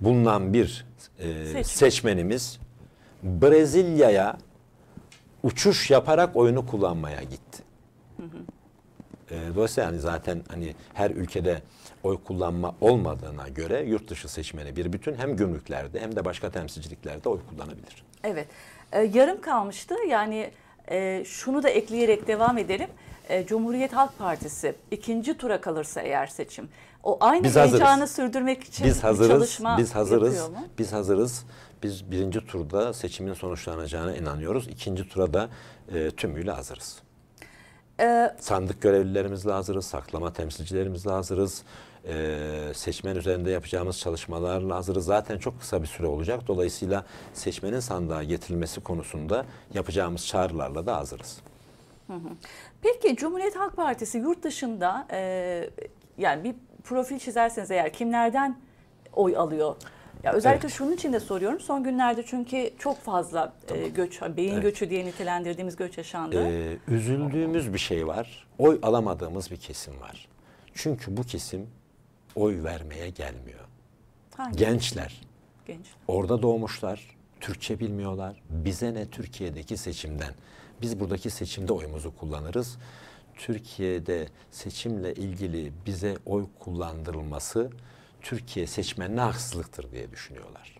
[0.00, 0.86] bulunan bir
[1.18, 1.62] e, Seçmen.
[1.62, 2.58] seçmenimiz
[3.22, 4.38] Brezilya'ya
[5.42, 7.62] uçuş yaparak oyunu kullanmaya gitti.
[9.30, 11.62] E, dolayısıyla yani zaten hani her ülkede
[12.02, 17.28] oy kullanma olmadığına göre yurt dışı seçmeni bir bütün hem gümrüklerde hem de başka temsilciliklerde
[17.28, 18.04] oy kullanabilir.
[18.24, 18.46] Evet.
[18.92, 19.94] Ee, yarım kalmıştı.
[20.08, 20.50] Yani
[20.90, 22.88] e, şunu da ekleyerek devam edelim.
[23.28, 26.68] E, Cumhuriyet Halk Partisi ikinci tura kalırsa eğer seçim
[27.02, 27.80] o aynı Biz hazırız.
[27.80, 29.28] heyecanı sürdürmek için Biz hazırız.
[29.30, 30.36] çalışma Biz hazırız.
[30.36, 30.66] yapıyor mu?
[30.78, 31.44] Biz hazırız.
[31.82, 34.68] Biz birinci turda seçimin sonuçlanacağına inanıyoruz.
[34.68, 35.48] İkinci tura da
[35.94, 36.98] e, tümüyle hazırız.
[38.00, 41.62] Ee, Sandık görevlilerimizle hazırız, saklama temsilcilerimizle hazırız.
[42.08, 42.38] E,
[42.74, 45.04] seçmen üzerinde yapacağımız çalışmalarla hazırız.
[45.04, 46.40] Zaten çok kısa bir süre olacak.
[46.48, 51.38] Dolayısıyla seçmenin sandığa getirilmesi konusunda yapacağımız çağrılarla da hazırız.
[52.82, 55.70] Peki Cumhuriyet Halk Partisi yurt dışında e,
[56.18, 58.58] yani bir profil çizerseniz eğer kimlerden
[59.12, 59.76] oy alıyor?
[60.22, 60.76] Ya özellikle Evet.
[60.76, 61.60] şunun için de soruyorum.
[61.60, 64.62] Son günlerde çünkü çok fazla e, göç, beyin Evet.
[64.62, 66.48] göçü diye nitelendirdiğimiz göç yaşandı.
[66.48, 68.46] Ee, üzüldüğümüz bir şey var.
[68.58, 70.28] Oy alamadığımız bir kesim var.
[70.74, 71.66] Çünkü bu kesim
[72.36, 73.60] oy vermeye gelmiyor.
[74.36, 75.20] Hangi Gençler
[75.66, 75.86] genç?
[76.08, 78.42] orada doğmuşlar, Türkçe bilmiyorlar.
[78.50, 80.34] Bize ne Türkiye'deki seçimden?
[80.82, 82.78] Biz buradaki seçimde oyumuzu kullanırız.
[83.34, 87.70] Türkiye'de seçimle ilgili bize oy kullandırılması
[88.22, 90.76] Türkiye seçmenine haksızlıktır diye düşünüyorlar.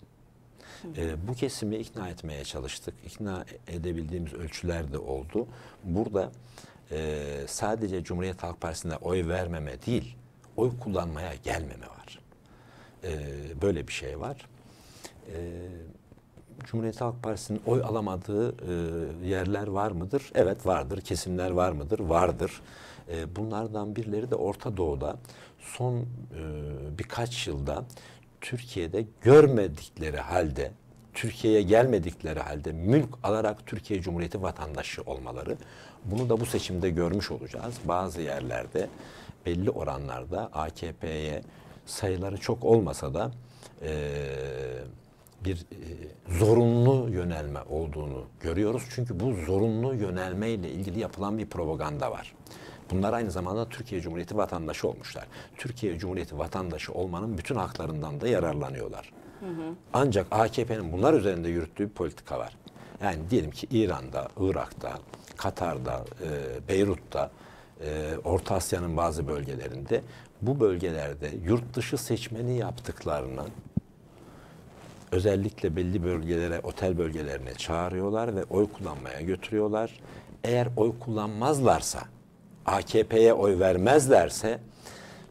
[0.96, 2.94] Ee, bu kesimi ikna etmeye çalıştık.
[3.06, 5.46] İkna edebildiğimiz ölçüler de oldu.
[5.84, 6.32] Burada
[6.90, 10.16] e, sadece Cumhuriyet Halk Partisi'ne oy vermeme değil,
[10.56, 12.18] oy kullanmaya gelmeme var.
[13.04, 14.46] Ee, böyle bir şey var.
[15.32, 15.68] Ee,
[16.64, 20.30] Cumhuriyet Halk Partisi'nin oy alamadığı e, yerler var mıdır?
[20.34, 21.00] Evet vardır.
[21.00, 21.98] Kesimler var mıdır?
[21.98, 22.60] Vardır.
[23.12, 25.16] E, bunlardan birileri de Orta Doğu'da
[25.60, 26.04] son e,
[26.98, 27.84] birkaç yılda
[28.40, 30.72] Türkiye'de görmedikleri halde,
[31.14, 35.56] Türkiye'ye gelmedikleri halde mülk alarak Türkiye Cumhuriyeti vatandaşı olmaları.
[36.04, 37.74] Bunu da bu seçimde görmüş olacağız.
[37.84, 38.88] Bazı yerlerde
[39.46, 41.42] belli oranlarda AKP'ye
[41.86, 43.30] sayıları çok olmasa da
[43.82, 43.90] e,
[45.44, 48.82] bir e, zorunlu yönelme olduğunu görüyoruz.
[48.90, 52.34] Çünkü bu zorunlu yönelme ile ilgili yapılan bir propaganda var.
[52.90, 55.26] Bunlar aynı zamanda Türkiye Cumhuriyeti vatandaşı olmuşlar.
[55.56, 59.12] Türkiye Cumhuriyeti vatandaşı olmanın bütün haklarından da yararlanıyorlar.
[59.92, 62.56] Ancak AKP'nin bunlar üzerinde yürüttüğü bir politika var.
[63.02, 64.98] Yani diyelim ki İran'da, Irak'ta,
[65.36, 67.30] Katar'da, e, Beyrut'ta,
[67.80, 70.02] e, Orta Asya'nın bazı bölgelerinde
[70.42, 73.44] bu bölgelerde yurt dışı seçmeni yaptıklarını
[75.12, 80.00] özellikle belli bölgelere, otel bölgelerine çağırıyorlar ve oy kullanmaya götürüyorlar.
[80.44, 82.00] Eğer oy kullanmazlarsa,
[82.66, 84.58] AKP'ye oy vermezlerse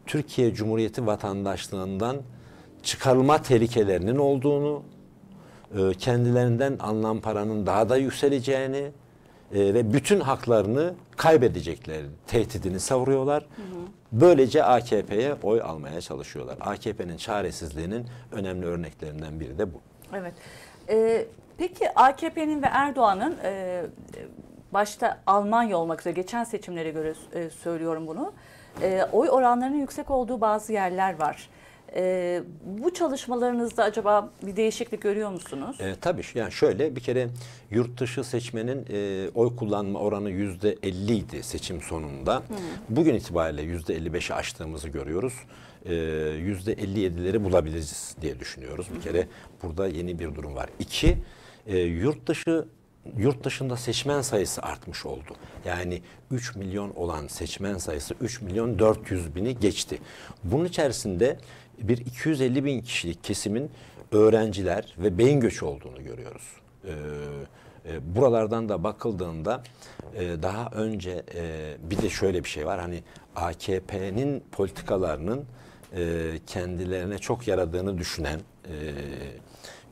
[0.06, 2.16] Türkiye Cumhuriyeti vatandaşlığından
[2.82, 4.82] çıkarılma tehlikelerinin olduğunu,
[5.78, 8.90] e, kendilerinden alınan paranın daha da yükseleceğini
[9.54, 13.46] e, ve bütün haklarını kaybedecekleri tehdidini savuruyorlar.
[14.12, 16.56] Böylece AKP'ye oy almaya çalışıyorlar.
[16.60, 19.80] AKP'nin çaresizliğinin önemli örneklerinden biri de bu.
[20.14, 20.34] Evet.
[20.88, 21.26] Ee,
[21.58, 23.82] peki AKP'nin ve Erdoğan'ın e,
[24.72, 28.32] başta Almanya olmak üzere geçen seçimlere göre e, söylüyorum bunu.
[28.82, 31.48] e, oy oranlarının yüksek olduğu bazı yerler var.
[31.98, 35.80] E, bu çalışmalarınızda acaba bir değişiklik görüyor musunuz?
[35.80, 37.28] E, tabii yani şöyle bir kere
[37.70, 42.42] yurt dışı seçmenin e, oy kullanma oranı yüzde 50 idi seçim sonunda.
[42.88, 45.34] Bugün itibariyle yüzde 55'i aştığımızı görüyoruz.
[45.84, 45.94] E,
[46.38, 48.86] Yüzde 57'leri bulabiliriz diye düşünüyoruz.
[48.96, 49.28] Bir kere
[49.62, 50.70] burada yeni bir durum var.
[50.78, 51.18] İki,
[51.66, 52.68] e, yurt dışı
[53.16, 55.36] yurt dışında seçmen sayısı artmış oldu.
[55.64, 59.98] Yani 3 milyon olan seçmen sayısı 3 milyon 400 bini geçti.
[60.44, 61.38] Bunun içerisinde
[61.78, 63.70] bir 250 bin kişilik kesimin
[64.12, 66.42] öğrenciler ve beyin göçü olduğunu görüyoruz.
[66.84, 66.90] Ee,
[67.88, 69.62] e, buralardan da bakıldığında
[70.14, 73.02] e, daha önce e, bir de şöyle bir şey var hani
[73.36, 75.44] AKP'nin politikalarının
[76.46, 78.40] kendilerine çok yaradığını düşünen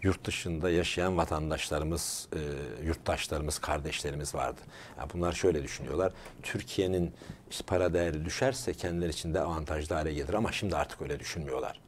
[0.06, 2.40] yurt dışında yaşayan vatandaşlarımız, e,
[2.86, 4.60] yurttaşlarımız, kardeşlerimiz vardı.
[4.98, 6.12] Yani bunlar şöyle düşünüyorlar.
[6.42, 7.12] Türkiye'nin
[7.50, 11.80] işte para değeri düşerse kendileri için de avantajlı hale gelir ama şimdi artık öyle düşünmüyorlar.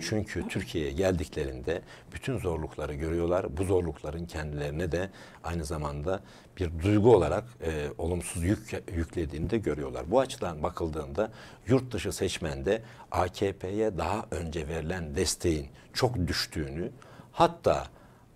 [0.00, 3.56] Çünkü Türkiye'ye geldiklerinde bütün zorlukları görüyorlar.
[3.56, 5.10] Bu zorlukların kendilerine de
[5.44, 6.20] aynı zamanda
[6.58, 10.10] bir duygu olarak e, olumsuz yük yüklediğini de görüyorlar.
[10.10, 11.32] Bu açıdan bakıldığında
[11.66, 16.90] yurt dışı seçmende AKP'ye daha önce verilen desteğin çok düştüğünü,
[17.40, 17.84] hatta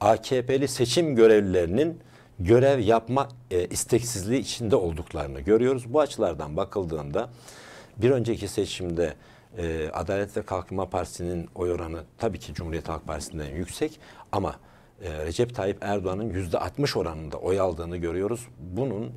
[0.00, 2.00] AKP'li seçim görevlilerinin
[2.38, 5.92] görev yapma e, isteksizliği içinde olduklarını görüyoruz.
[5.92, 7.30] Bu açılardan bakıldığında
[7.96, 9.14] bir önceki seçimde
[9.58, 14.00] e, Adalet ve Kalkınma Partisi'nin oy oranı tabii ki Cumhuriyet Halk Partisi'nden yüksek
[14.32, 14.56] ama
[15.02, 18.48] e, Recep Tayyip Erdoğan'ın yüzde 60 oranında oy aldığını görüyoruz.
[18.58, 19.12] Bunun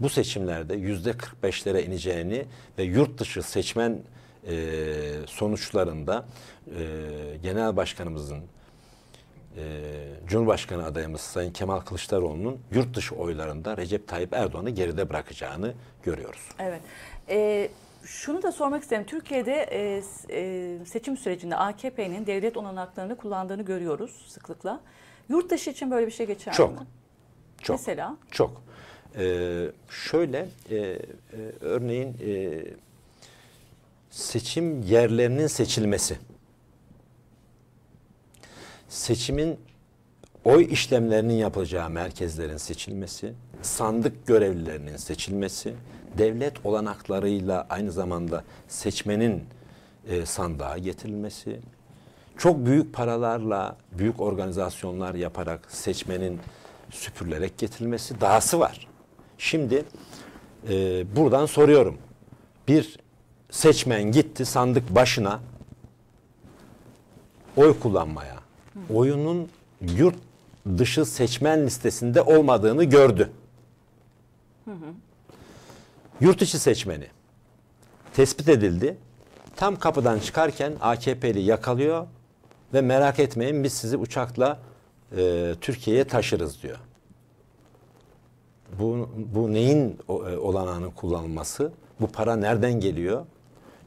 [0.00, 2.44] bu seçimlerde yüzde 45'lere ineceğini
[2.78, 4.02] ve yurt dışı seçmen
[4.46, 4.54] e,
[5.26, 6.24] sonuçlarında
[6.66, 6.82] e,
[7.42, 8.44] Genel Başkanımızın
[9.56, 9.62] e,
[10.26, 16.48] Cumhurbaşkanı adayımız Sayın Kemal Kılıçdaroğlu'nun yurt dışı oylarında Recep Tayyip Erdoğan'ı geride bırakacağını görüyoruz.
[16.58, 16.80] Evet.
[17.28, 17.70] Ee,
[18.04, 19.04] şunu da sormak isterim.
[19.06, 24.80] Türkiye'de e, e, seçim sürecinde AKP'nin devlet olanaklarını kullandığını görüyoruz sıklıkla.
[25.28, 26.80] Yurt dışı için böyle bir şey geçer Çok.
[26.80, 26.86] mi?
[27.62, 27.76] Çok.
[27.76, 28.16] Mesela?
[28.30, 28.62] Çok.
[29.16, 30.98] Ee, şöyle e, e,
[31.60, 32.64] örneğin e,
[34.10, 36.18] seçim yerlerinin seçilmesi.
[38.92, 39.60] Seçimin
[40.44, 45.74] oy işlemlerinin yapılacağı merkezlerin seçilmesi, sandık görevlilerinin seçilmesi,
[46.18, 49.44] devlet olanaklarıyla aynı zamanda seçmenin
[50.08, 51.60] e, sandığa getirilmesi,
[52.38, 56.40] çok büyük paralarla büyük organizasyonlar yaparak seçmenin
[56.90, 58.88] süpürülerek getirilmesi dahası var.
[59.38, 59.84] Şimdi
[60.68, 61.98] e, buradan soruyorum.
[62.68, 62.98] Bir
[63.50, 65.40] seçmen gitti sandık başına
[67.56, 68.41] oy kullanmaya.
[68.94, 69.48] Oyunun
[69.80, 70.14] yurt
[70.78, 73.30] dışı seçmen listesinde olmadığını gördü.
[76.20, 77.06] Yurt içi seçmeni
[78.14, 78.96] tespit edildi.
[79.56, 82.06] Tam kapıdan çıkarken AKP'li yakalıyor
[82.74, 84.58] ve merak etmeyin biz sizi uçakla
[85.16, 86.78] e, Türkiye'ye taşırız diyor.
[88.78, 91.72] Bu, bu neyin o- e, olanağının kullanılması?
[92.00, 93.26] Bu para nereden geliyor?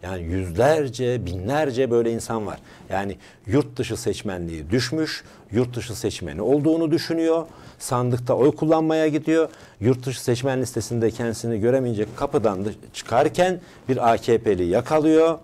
[0.04, 2.60] Yani yüzlerce, binlerce böyle insan var.
[2.90, 7.46] Yani yurt dışı seçmenliği düşmüş, yurt dışı seçmeni olduğunu düşünüyor.
[7.80, 9.50] Sandıkta oy kullanmaya gidiyor.
[9.80, 15.40] Yurt dışı seçmen listesinde kendisini göremeyecek kapıdan da çıkarken bir AKP'li yakalıyor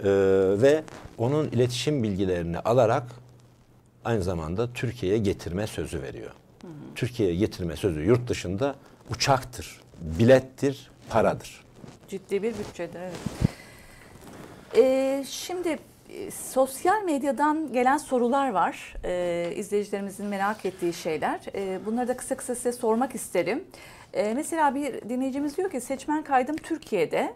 [0.00, 0.06] Ee,
[0.62, 0.82] ve
[1.18, 3.02] onun iletişim bilgilerini alarak
[4.04, 6.30] aynı zamanda Türkiye'ye getirme sözü veriyor.
[6.94, 8.74] Türkiye'ye getirme sözü yurt dışında
[9.10, 11.64] uçaktır, bilettir, paradır.
[12.08, 13.00] Ciddi bir bütçedir.
[13.00, 13.53] Evet.
[14.76, 18.94] Ee, şimdi e, sosyal medyadan gelen sorular var.
[19.04, 21.40] Ee, izleyicilerimizin merak ettiği şeyler.
[21.54, 23.64] Ee, bunları da kısa kısa size sormak isterim.
[24.12, 27.34] Ee, mesela bir dinleyicimiz diyor ki seçmen kaydım Türkiye'de.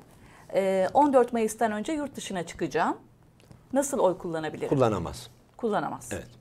[0.55, 2.97] Ee, 14 Mayıs'tan önce yurt dışına çıkacağım.
[3.73, 4.69] Nasıl oy kullanabilirim?
[4.69, 5.31] Kullanamaz.
[5.57, 6.09] Kullanamaz.
[6.13, 6.38] Evet.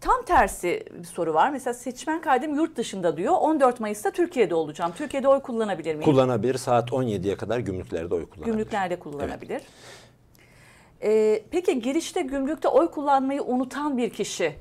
[0.00, 1.50] Tam tersi bir soru var.
[1.50, 3.34] Mesela seçmen kaydım yurt dışında diyor.
[3.40, 4.92] 14 Mayıs'ta Türkiye'de olacağım.
[4.96, 6.04] Türkiye'de oy kullanabilir miyim?
[6.04, 6.54] Kullanabilir.
[6.58, 8.52] Saat 17'ye kadar gümrüklerde oy kullanabilir.
[8.52, 9.62] Gümrüklerde kullanabilir.
[11.02, 14.54] Ee, peki girişte gümrükte oy kullanmayı unutan bir kişi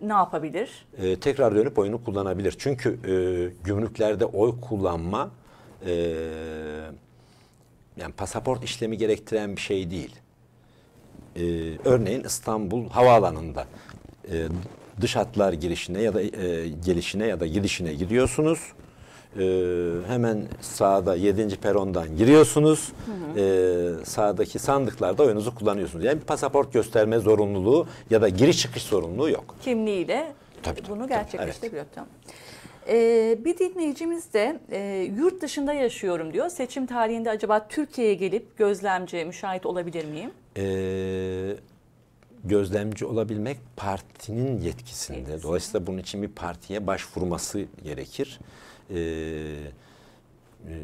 [0.00, 0.86] ne yapabilir?
[0.98, 2.54] Ee, tekrar dönüp oyunu kullanabilir.
[2.58, 3.12] Çünkü e,
[3.64, 5.30] gümrüklerde oy kullanma
[5.86, 5.92] e,
[7.96, 10.16] yani pasaport işlemi gerektiren bir şey değil.
[11.36, 11.40] Ee,
[11.84, 13.66] örneğin İstanbul Havaalanı'nda
[14.32, 14.46] e,
[15.00, 18.58] dış hatlar girişine ya da e, gelişine ya da gidişine gidiyorsunuz.
[19.36, 21.56] Ee, hemen sağda 7.
[21.56, 22.92] perondan giriyorsunuz.
[23.36, 26.04] Ee, sağdaki sandıklarda oyunuzu kullanıyorsunuz.
[26.04, 29.54] Yani bir pasaport gösterme zorunluluğu ya da giriş çıkış zorunluluğu yok.
[29.62, 31.84] Kimliğiyle Tabii, tabii, bunu tabii, gerçekleştirebiliyor.
[31.94, 32.08] Tamam.
[32.88, 36.48] Ee, bir dinleyicimiz de e, yurt dışında yaşıyorum diyor.
[36.48, 40.30] Seçim tarihinde acaba Türkiye'ye gelip gözlemci, müşahit olabilir miyim?
[40.56, 41.56] Ee,
[42.44, 45.18] gözlemci olabilmek partinin yetkisinde.
[45.18, 45.42] Yetkisinde.
[45.42, 48.40] Dolayısıyla bunun için bir partiye başvurması gerekir.
[48.90, 48.96] Ee,
[50.68, 50.74] e,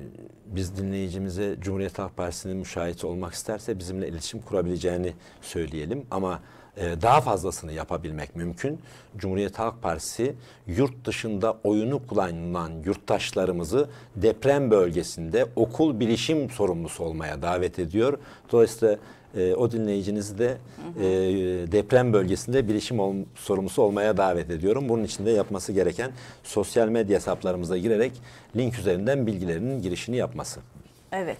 [0.47, 5.13] biz dinleyicimize Cumhuriyet Halk Partisi'nin müşahit olmak isterse bizimle iletişim kurabileceğini
[5.43, 6.07] söyleyelim.
[6.11, 6.41] Ama
[6.77, 8.81] e, daha fazlasını yapabilmek mümkün.
[9.17, 10.35] Cumhuriyet Halk Partisi
[10.67, 18.19] yurt dışında oyunu kullanan yurttaşlarımızı deprem bölgesinde okul bilişim sorumlusu olmaya davet ediyor.
[18.53, 18.99] Dolayısıyla
[19.37, 20.57] e, o dinleyicinizi de
[20.99, 21.03] e,
[21.73, 24.89] deprem bölgesinde bilişim ol, sorumlusu olmaya davet ediyorum.
[24.89, 26.11] Bunun için de yapması gereken
[26.43, 28.13] sosyal medya hesaplarımıza girerek
[28.57, 30.61] link üzerinden bilgilerinin girişini yapması.
[31.13, 31.39] Evet.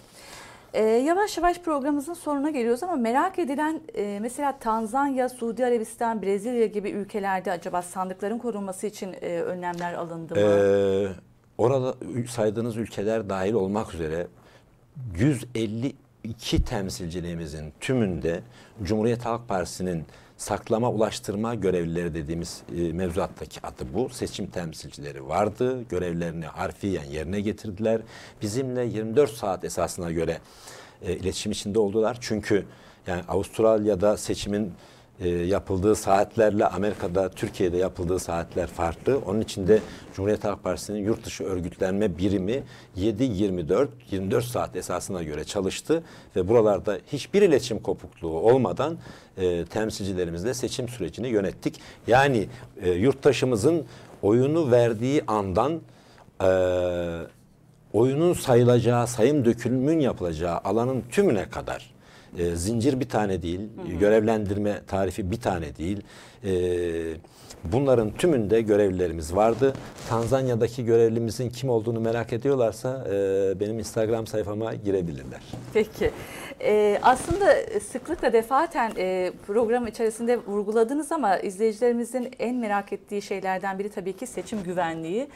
[0.75, 6.65] Ee, yavaş yavaş programımızın sonuna geliyoruz ama merak edilen e, mesela Tanzanya, Suudi Arabistan, Brezilya
[6.65, 10.41] gibi ülkelerde acaba sandıkların korunması için e, önlemler alındı mı?
[10.41, 11.07] Ee,
[11.57, 11.95] orada
[12.27, 14.27] saydığınız ülkeler dahil olmak üzere
[16.25, 18.41] 152 temsilciliğimizin tümünde
[18.83, 20.05] Cumhuriyet Halk Partisi'nin
[20.37, 24.09] saklama ulaştırma görevlileri dediğimiz e, mevzuattaki adı bu.
[24.09, 25.83] Seçim temsilcileri vardı.
[25.89, 28.01] Görevlerini harfiyen yerine getirdiler.
[28.41, 30.39] Bizimle 24 saat esasına göre
[31.01, 32.17] e, iletişim içinde oldular.
[32.21, 32.65] Çünkü
[33.07, 34.73] yani Avustralya'da seçimin
[35.19, 39.19] e, yapıldığı saatlerle Amerika'da, Türkiye'de yapıldığı saatler farklı.
[39.25, 39.79] Onun için de
[40.15, 42.63] Cumhuriyet Halk Partisi'nin yurt dışı örgütlenme birimi
[42.97, 46.03] 7-24, 24 saat esasına göre çalıştı
[46.35, 48.97] ve buralarda hiçbir iletişim kopukluğu olmadan
[49.37, 51.81] e, temsilcilerimizle seçim sürecini yönettik.
[52.07, 52.47] Yani
[52.81, 53.85] e, yurttaşımızın
[54.21, 55.81] oyunu verdiği andan
[56.41, 56.49] e,
[57.93, 61.94] oyunun sayılacağı, sayım dökülümün yapılacağı alanın tümüne kadar
[62.37, 63.59] e, zincir bir tane değil,
[63.99, 66.01] görevlendirme tarifi bir tane değil.
[66.45, 66.51] E,
[67.63, 69.73] bunların tümünde görevlilerimiz vardı.
[70.09, 73.13] Tanzanya'daki görevlimizin kim olduğunu merak ediyorlarsa e,
[73.59, 75.41] benim Instagram sayfama girebilirler.
[75.73, 76.11] Peki.
[76.61, 77.55] Ee, aslında
[77.91, 84.27] sıklıkla defaten e, program içerisinde vurguladınız ama izleyicilerimizin en merak ettiği şeylerden biri tabii ki
[84.27, 85.27] seçim güvenliği.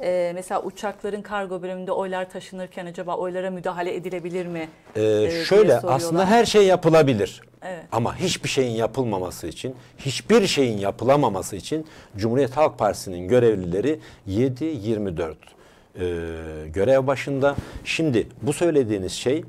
[0.00, 4.68] Ee, mesela uçakların kargo bölümünde oylar taşınırken acaba oylara müdahale edilebilir mi?
[4.96, 7.40] Ee, diye şöyle aslında her şey yapılabilir.
[7.62, 7.84] Evet.
[7.92, 15.34] Ama hiçbir şeyin yapılmaması için, hiçbir şeyin yapılamaması için Cumhuriyet Halk Partisi'nin görevlileri 7-24
[15.94, 16.04] e,
[16.68, 17.56] görev başında.
[17.84, 19.44] Şimdi bu söylediğiniz şey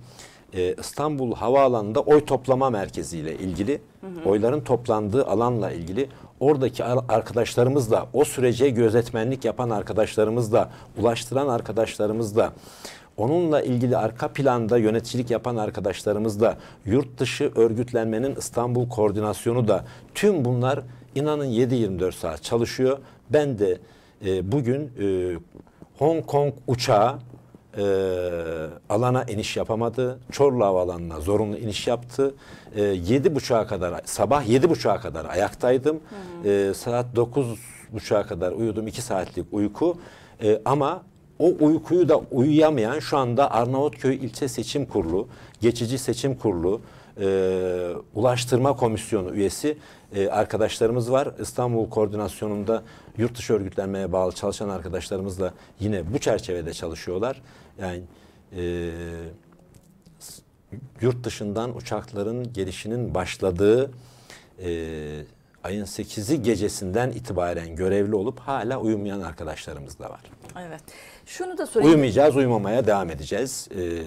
[0.53, 3.81] e, İstanbul Havaalanı'nda oy toplama merkezi ile ilgili,
[4.25, 12.53] oyların toplandığı alanla ilgili oradaki ar- arkadaşlarımızla, o sürece gözetmenlik yapan arkadaşlarımızla, ulaştıran arkadaşlarımızla,
[13.17, 19.85] Onunla ilgili arka planda yöneticilik yapan arkadaşlarımız da yurt dışı örgütlenmenin İstanbul koordinasyonu da
[20.15, 20.79] tüm bunlar
[21.15, 22.97] inanın 7-24 saat çalışıyor.
[23.29, 23.77] Ben de
[24.25, 25.35] e, bugün e,
[25.99, 27.15] Hong Kong uçağı
[27.77, 27.83] e,
[28.89, 30.19] alana iniş yapamadı.
[30.31, 32.35] Çorlu Havaalanı'na zorunlu iniş yaptı.
[32.75, 35.99] E, 7.30'a kadar sabah 7.30'a kadar ayaktaydım.
[36.45, 38.87] E, saat 9.30'a kadar uyudum.
[38.87, 39.97] 2 saatlik uyku.
[40.43, 41.03] E, ama
[41.39, 45.27] o uykuyu da uyuyamayan şu anda Arnavutköy İlçe Seçim Kurulu,
[45.61, 46.81] Geçici Seçim Kurulu,
[47.19, 49.77] e, Ulaştırma Komisyonu üyesi
[50.15, 51.29] e, arkadaşlarımız var.
[51.39, 52.83] İstanbul Koordinasyonu'nda
[53.17, 57.41] yurt dışı örgütlenmeye bağlı çalışan arkadaşlarımız da yine bu çerçevede çalışıyorlar.
[57.81, 58.03] Yani
[58.55, 58.91] e,
[61.01, 63.91] yurt dışından uçakların gelişinin başladığı
[64.59, 64.69] e,
[65.63, 70.21] ayın 8'i gecesinden itibaren görevli olup hala uyumayan arkadaşlarımız da var.
[70.67, 70.81] Evet.
[71.25, 71.91] Şunu da sorayım.
[71.91, 73.67] Uyumayacağız, uyumamaya devam edeceğiz.
[73.77, 74.03] Ee,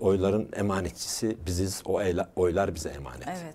[0.00, 2.00] oyların emanetçisi biziz, o
[2.36, 3.28] oylar bize emanet.
[3.28, 3.54] Evet.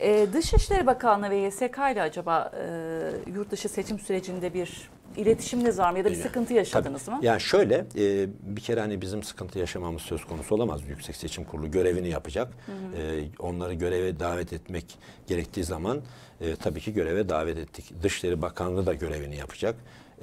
[0.00, 5.92] Ee, Dışişleri Bakanlığı ve YSK ile acaba e, yurt dışı seçim sürecinde bir iletişiminiz var
[5.92, 7.16] mı ya da bir sıkıntı yaşadınız Tabii.
[7.16, 7.20] mı?
[7.24, 10.80] Yani şöyle, e, bir kere hani bizim sıkıntı yaşamamız söz konusu olamaz.
[10.88, 12.52] Yüksek Seçim Kurulu görevini yapacak.
[12.98, 16.00] E, onları göreve davet etmek gerektiği zaman
[16.40, 17.92] e, tabii ki göreve davet ettik.
[18.02, 19.74] Dışişleri Bakanlığı da görevini yapacak.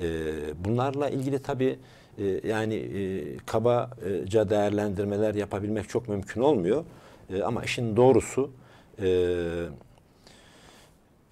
[0.02, 0.06] E,
[0.66, 1.80] bunlarla ilgili tabii
[2.18, 6.86] e, yani e, kabaca değerlendirmeler yapabilmek çok mümkün olmuyor.
[7.34, 8.52] E, ama işin doğrusu
[9.02, 9.08] e,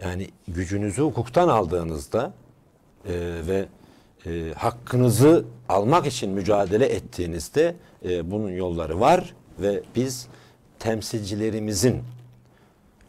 [0.03, 2.33] yani gücünüzü hukuktan aldığınızda
[3.05, 3.13] e,
[3.47, 3.65] ve
[4.25, 10.27] e, hakkınızı almak için mücadele ettiğinizde e, bunun yolları var ve biz
[10.79, 12.01] temsilcilerimizin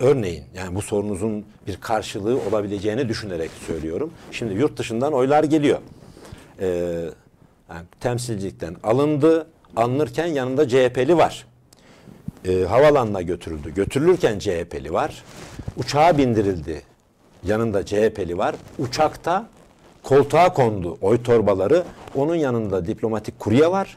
[0.00, 4.12] örneğin yani bu sorunuzun bir karşılığı olabileceğini düşünerek söylüyorum.
[4.30, 5.78] Şimdi yurt dışından oylar geliyor.
[6.61, 6.66] E,
[7.70, 9.46] yani temsilcilikten alındı,
[9.76, 11.46] alınırken yanında CHP'li var
[12.45, 13.74] e, havalanına götürüldü.
[13.74, 15.24] Götürülürken CHP'li var.
[15.76, 16.82] Uçağa bindirildi.
[17.45, 18.55] Yanında CHP'li var.
[18.78, 19.47] Uçakta
[20.03, 21.84] koltuğa kondu oy torbaları.
[22.14, 23.97] Onun yanında diplomatik kurye var.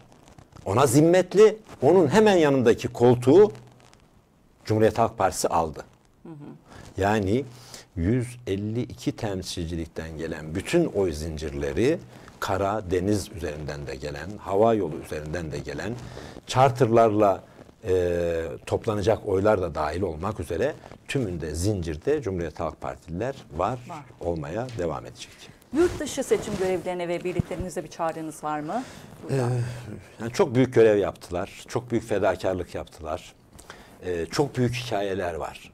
[0.66, 1.58] Ona zimmetli.
[1.82, 3.52] Onun hemen yanındaki koltuğu
[4.66, 5.84] Cumhuriyet Halk Partisi aldı.
[6.98, 7.46] Yani
[7.96, 12.00] 152 temsilcilikten gelen bütün oy zincirleri
[12.40, 15.94] kara, deniz üzerinden de gelen, hava yolu üzerinden de gelen,
[16.48, 17.44] charterlarla
[17.88, 20.74] e, toplanacak oylar da dahil olmak üzere
[21.08, 24.04] tümünde zincirde Cumhuriyet Halk Partililer var, Var.
[24.20, 25.32] olmaya devam edecek.
[25.74, 28.84] Yurt dışı seçim görevlilerine ve birliklerinize bir çağrınız var mı?
[29.24, 29.52] Buradan.
[30.20, 31.64] Yani çok büyük görev yaptılar.
[31.68, 33.34] Çok büyük fedakarlık yaptılar.
[34.06, 35.72] Ee, çok büyük hikayeler var.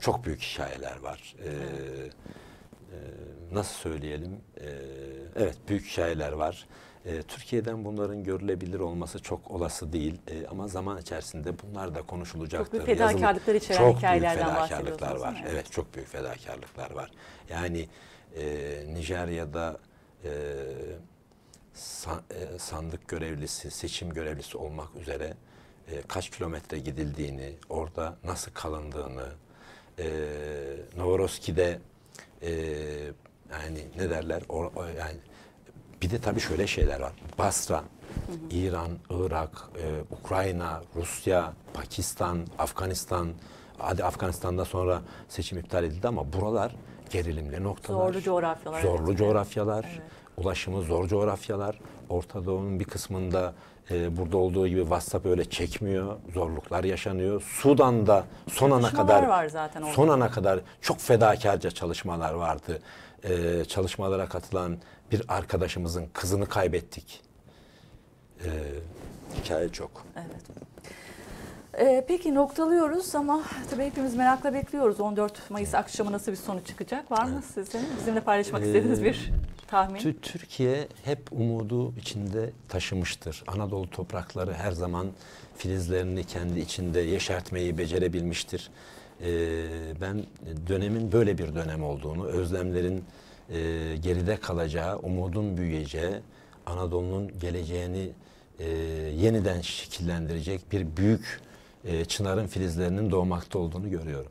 [0.00, 1.34] Çok büyük hikayeler var.
[1.44, 2.98] Ee, e,
[3.52, 4.36] nasıl söyleyelim?
[4.60, 4.64] Ee,
[5.36, 6.66] evet büyük hikayeler var.
[7.06, 10.18] Ee, Türkiye'den bunların görülebilir olması çok olası değil.
[10.28, 12.78] Ee, ama zaman içerisinde bunlar da konuşulacaktır.
[12.78, 15.32] Çok büyük fedakarlıklar içeren çok hikayelerden büyük fedakarlıklar var.
[15.32, 15.44] mi?
[15.48, 17.10] Evet çok büyük fedakarlıklar var.
[17.50, 17.88] Yani
[18.36, 18.44] e,
[18.94, 19.78] Nijerya'da
[20.24, 20.30] e,
[21.74, 25.34] e, sandık görevlisi, seçim görevlisi olmak üzere
[25.88, 29.28] e, kaç kilometre gidildiğini, orada nasıl kalındığını,
[29.98, 30.06] e,
[30.96, 31.78] Novoroski'de
[32.42, 32.52] e,
[33.52, 35.16] yani ne derler, o, o- yani
[36.02, 37.12] bir de tabii şöyle şeyler var.
[37.38, 37.82] Basra,
[38.50, 39.50] İran, Irak,
[39.82, 43.28] e, Ukrayna, Rusya, Pakistan, Afganistan,
[43.78, 46.74] hadi Afganistan'da sonra seçim iptal edildi ama buralar
[47.10, 47.98] gerilimli noktalar.
[48.06, 49.18] Zorlu coğrafyalar, Zorlu evet.
[49.18, 50.02] coğrafyalar, Evet.
[50.36, 51.80] ulaşımı zor coğrafyalar.
[52.08, 53.54] Orta Doğu'nun bir kısmında
[53.90, 56.16] e, burada olduğu gibi WhatsApp öyle çekmiyor.
[56.34, 57.42] Zorluklar yaşanıyor.
[57.42, 59.94] Sudan'da son ana kadar var zaten orada.
[59.94, 62.82] son ana kadar çok fedakarca çalışmalar vardı.
[63.24, 64.78] E, çalışmalara katılan
[65.12, 67.20] bir arkadaşımızın kızını kaybettik.
[68.44, 68.48] E,
[69.36, 70.06] hikaye çok.
[70.16, 70.44] Evet.
[71.78, 75.00] Ee, peki noktalıyoruz ama tabii hepimiz merakla bekliyoruz.
[75.00, 77.10] 14 Mayıs akşamı nasıl bir sonuç çıkacak?
[77.10, 79.30] Var mı sizin bizimle paylaşmak Ee, istediğiniz bir
[79.66, 80.00] tahmin?
[80.00, 83.44] Tü- Türkiye hep umudu içinde taşımıştır.
[83.46, 85.06] Anadolu toprakları her zaman
[85.56, 88.70] filizlerini kendi içinde yeşertmeyi becerebilmiştir.
[89.24, 89.64] Ee,
[90.00, 90.22] ben
[90.68, 93.04] dönemin böyle bir dönem olduğunu, özlemlerin
[93.50, 93.58] e,
[93.96, 96.14] geride kalacağı, umudun büyüyeceği,
[96.66, 98.10] Anadolu'nun geleceğini
[98.58, 98.68] e,
[99.16, 101.40] yeniden şekillendirecek bir büyük
[101.84, 104.30] e, çınarın filizlerinin doğmakta olduğunu görüyorum.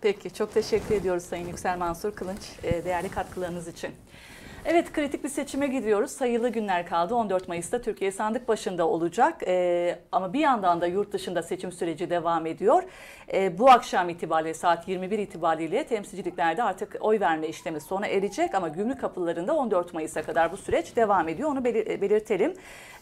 [0.00, 3.90] Peki çok teşekkür ediyoruz Sayın Yüksel Mansur Kılınç değerli katkılarınız için.
[4.64, 6.10] Evet kritik bir seçime gidiyoruz.
[6.10, 7.14] Sayılı günler kaldı.
[7.14, 9.42] 14 Mayıs'ta Türkiye sandık başında olacak.
[9.46, 12.82] Ee, ama bir yandan da yurt dışında seçim süreci devam ediyor.
[13.32, 18.54] Ee, bu akşam itibariyle saat 21 itibariyle temsilciliklerde artık oy verme işlemi sona erecek.
[18.54, 21.48] Ama gümrük kapılarında 14 Mayıs'a kadar bu süreç devam ediyor.
[21.50, 22.54] Onu belir- belirtelim.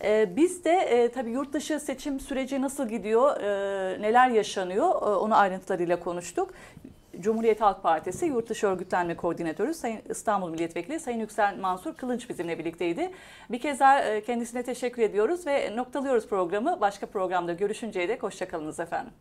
[0.05, 5.05] Ee, biz de e, tabii yurt dışı seçim süreci nasıl gidiyor, e, neler yaşanıyor e,
[5.05, 6.51] onu ayrıntılarıyla konuştuk.
[7.21, 13.11] Cumhuriyet Halk Partisi Yurtdışı Örgütlenme Koordinatörü Sayın İstanbul Milletvekili Sayın Yüksel Mansur Kılınç bizimle birlikteydi.
[13.51, 16.81] Bir kez daha e, kendisine teşekkür ediyoruz ve noktalıyoruz programı.
[16.81, 19.13] Başka programda görüşünceye dek hoşçakalınız efendim.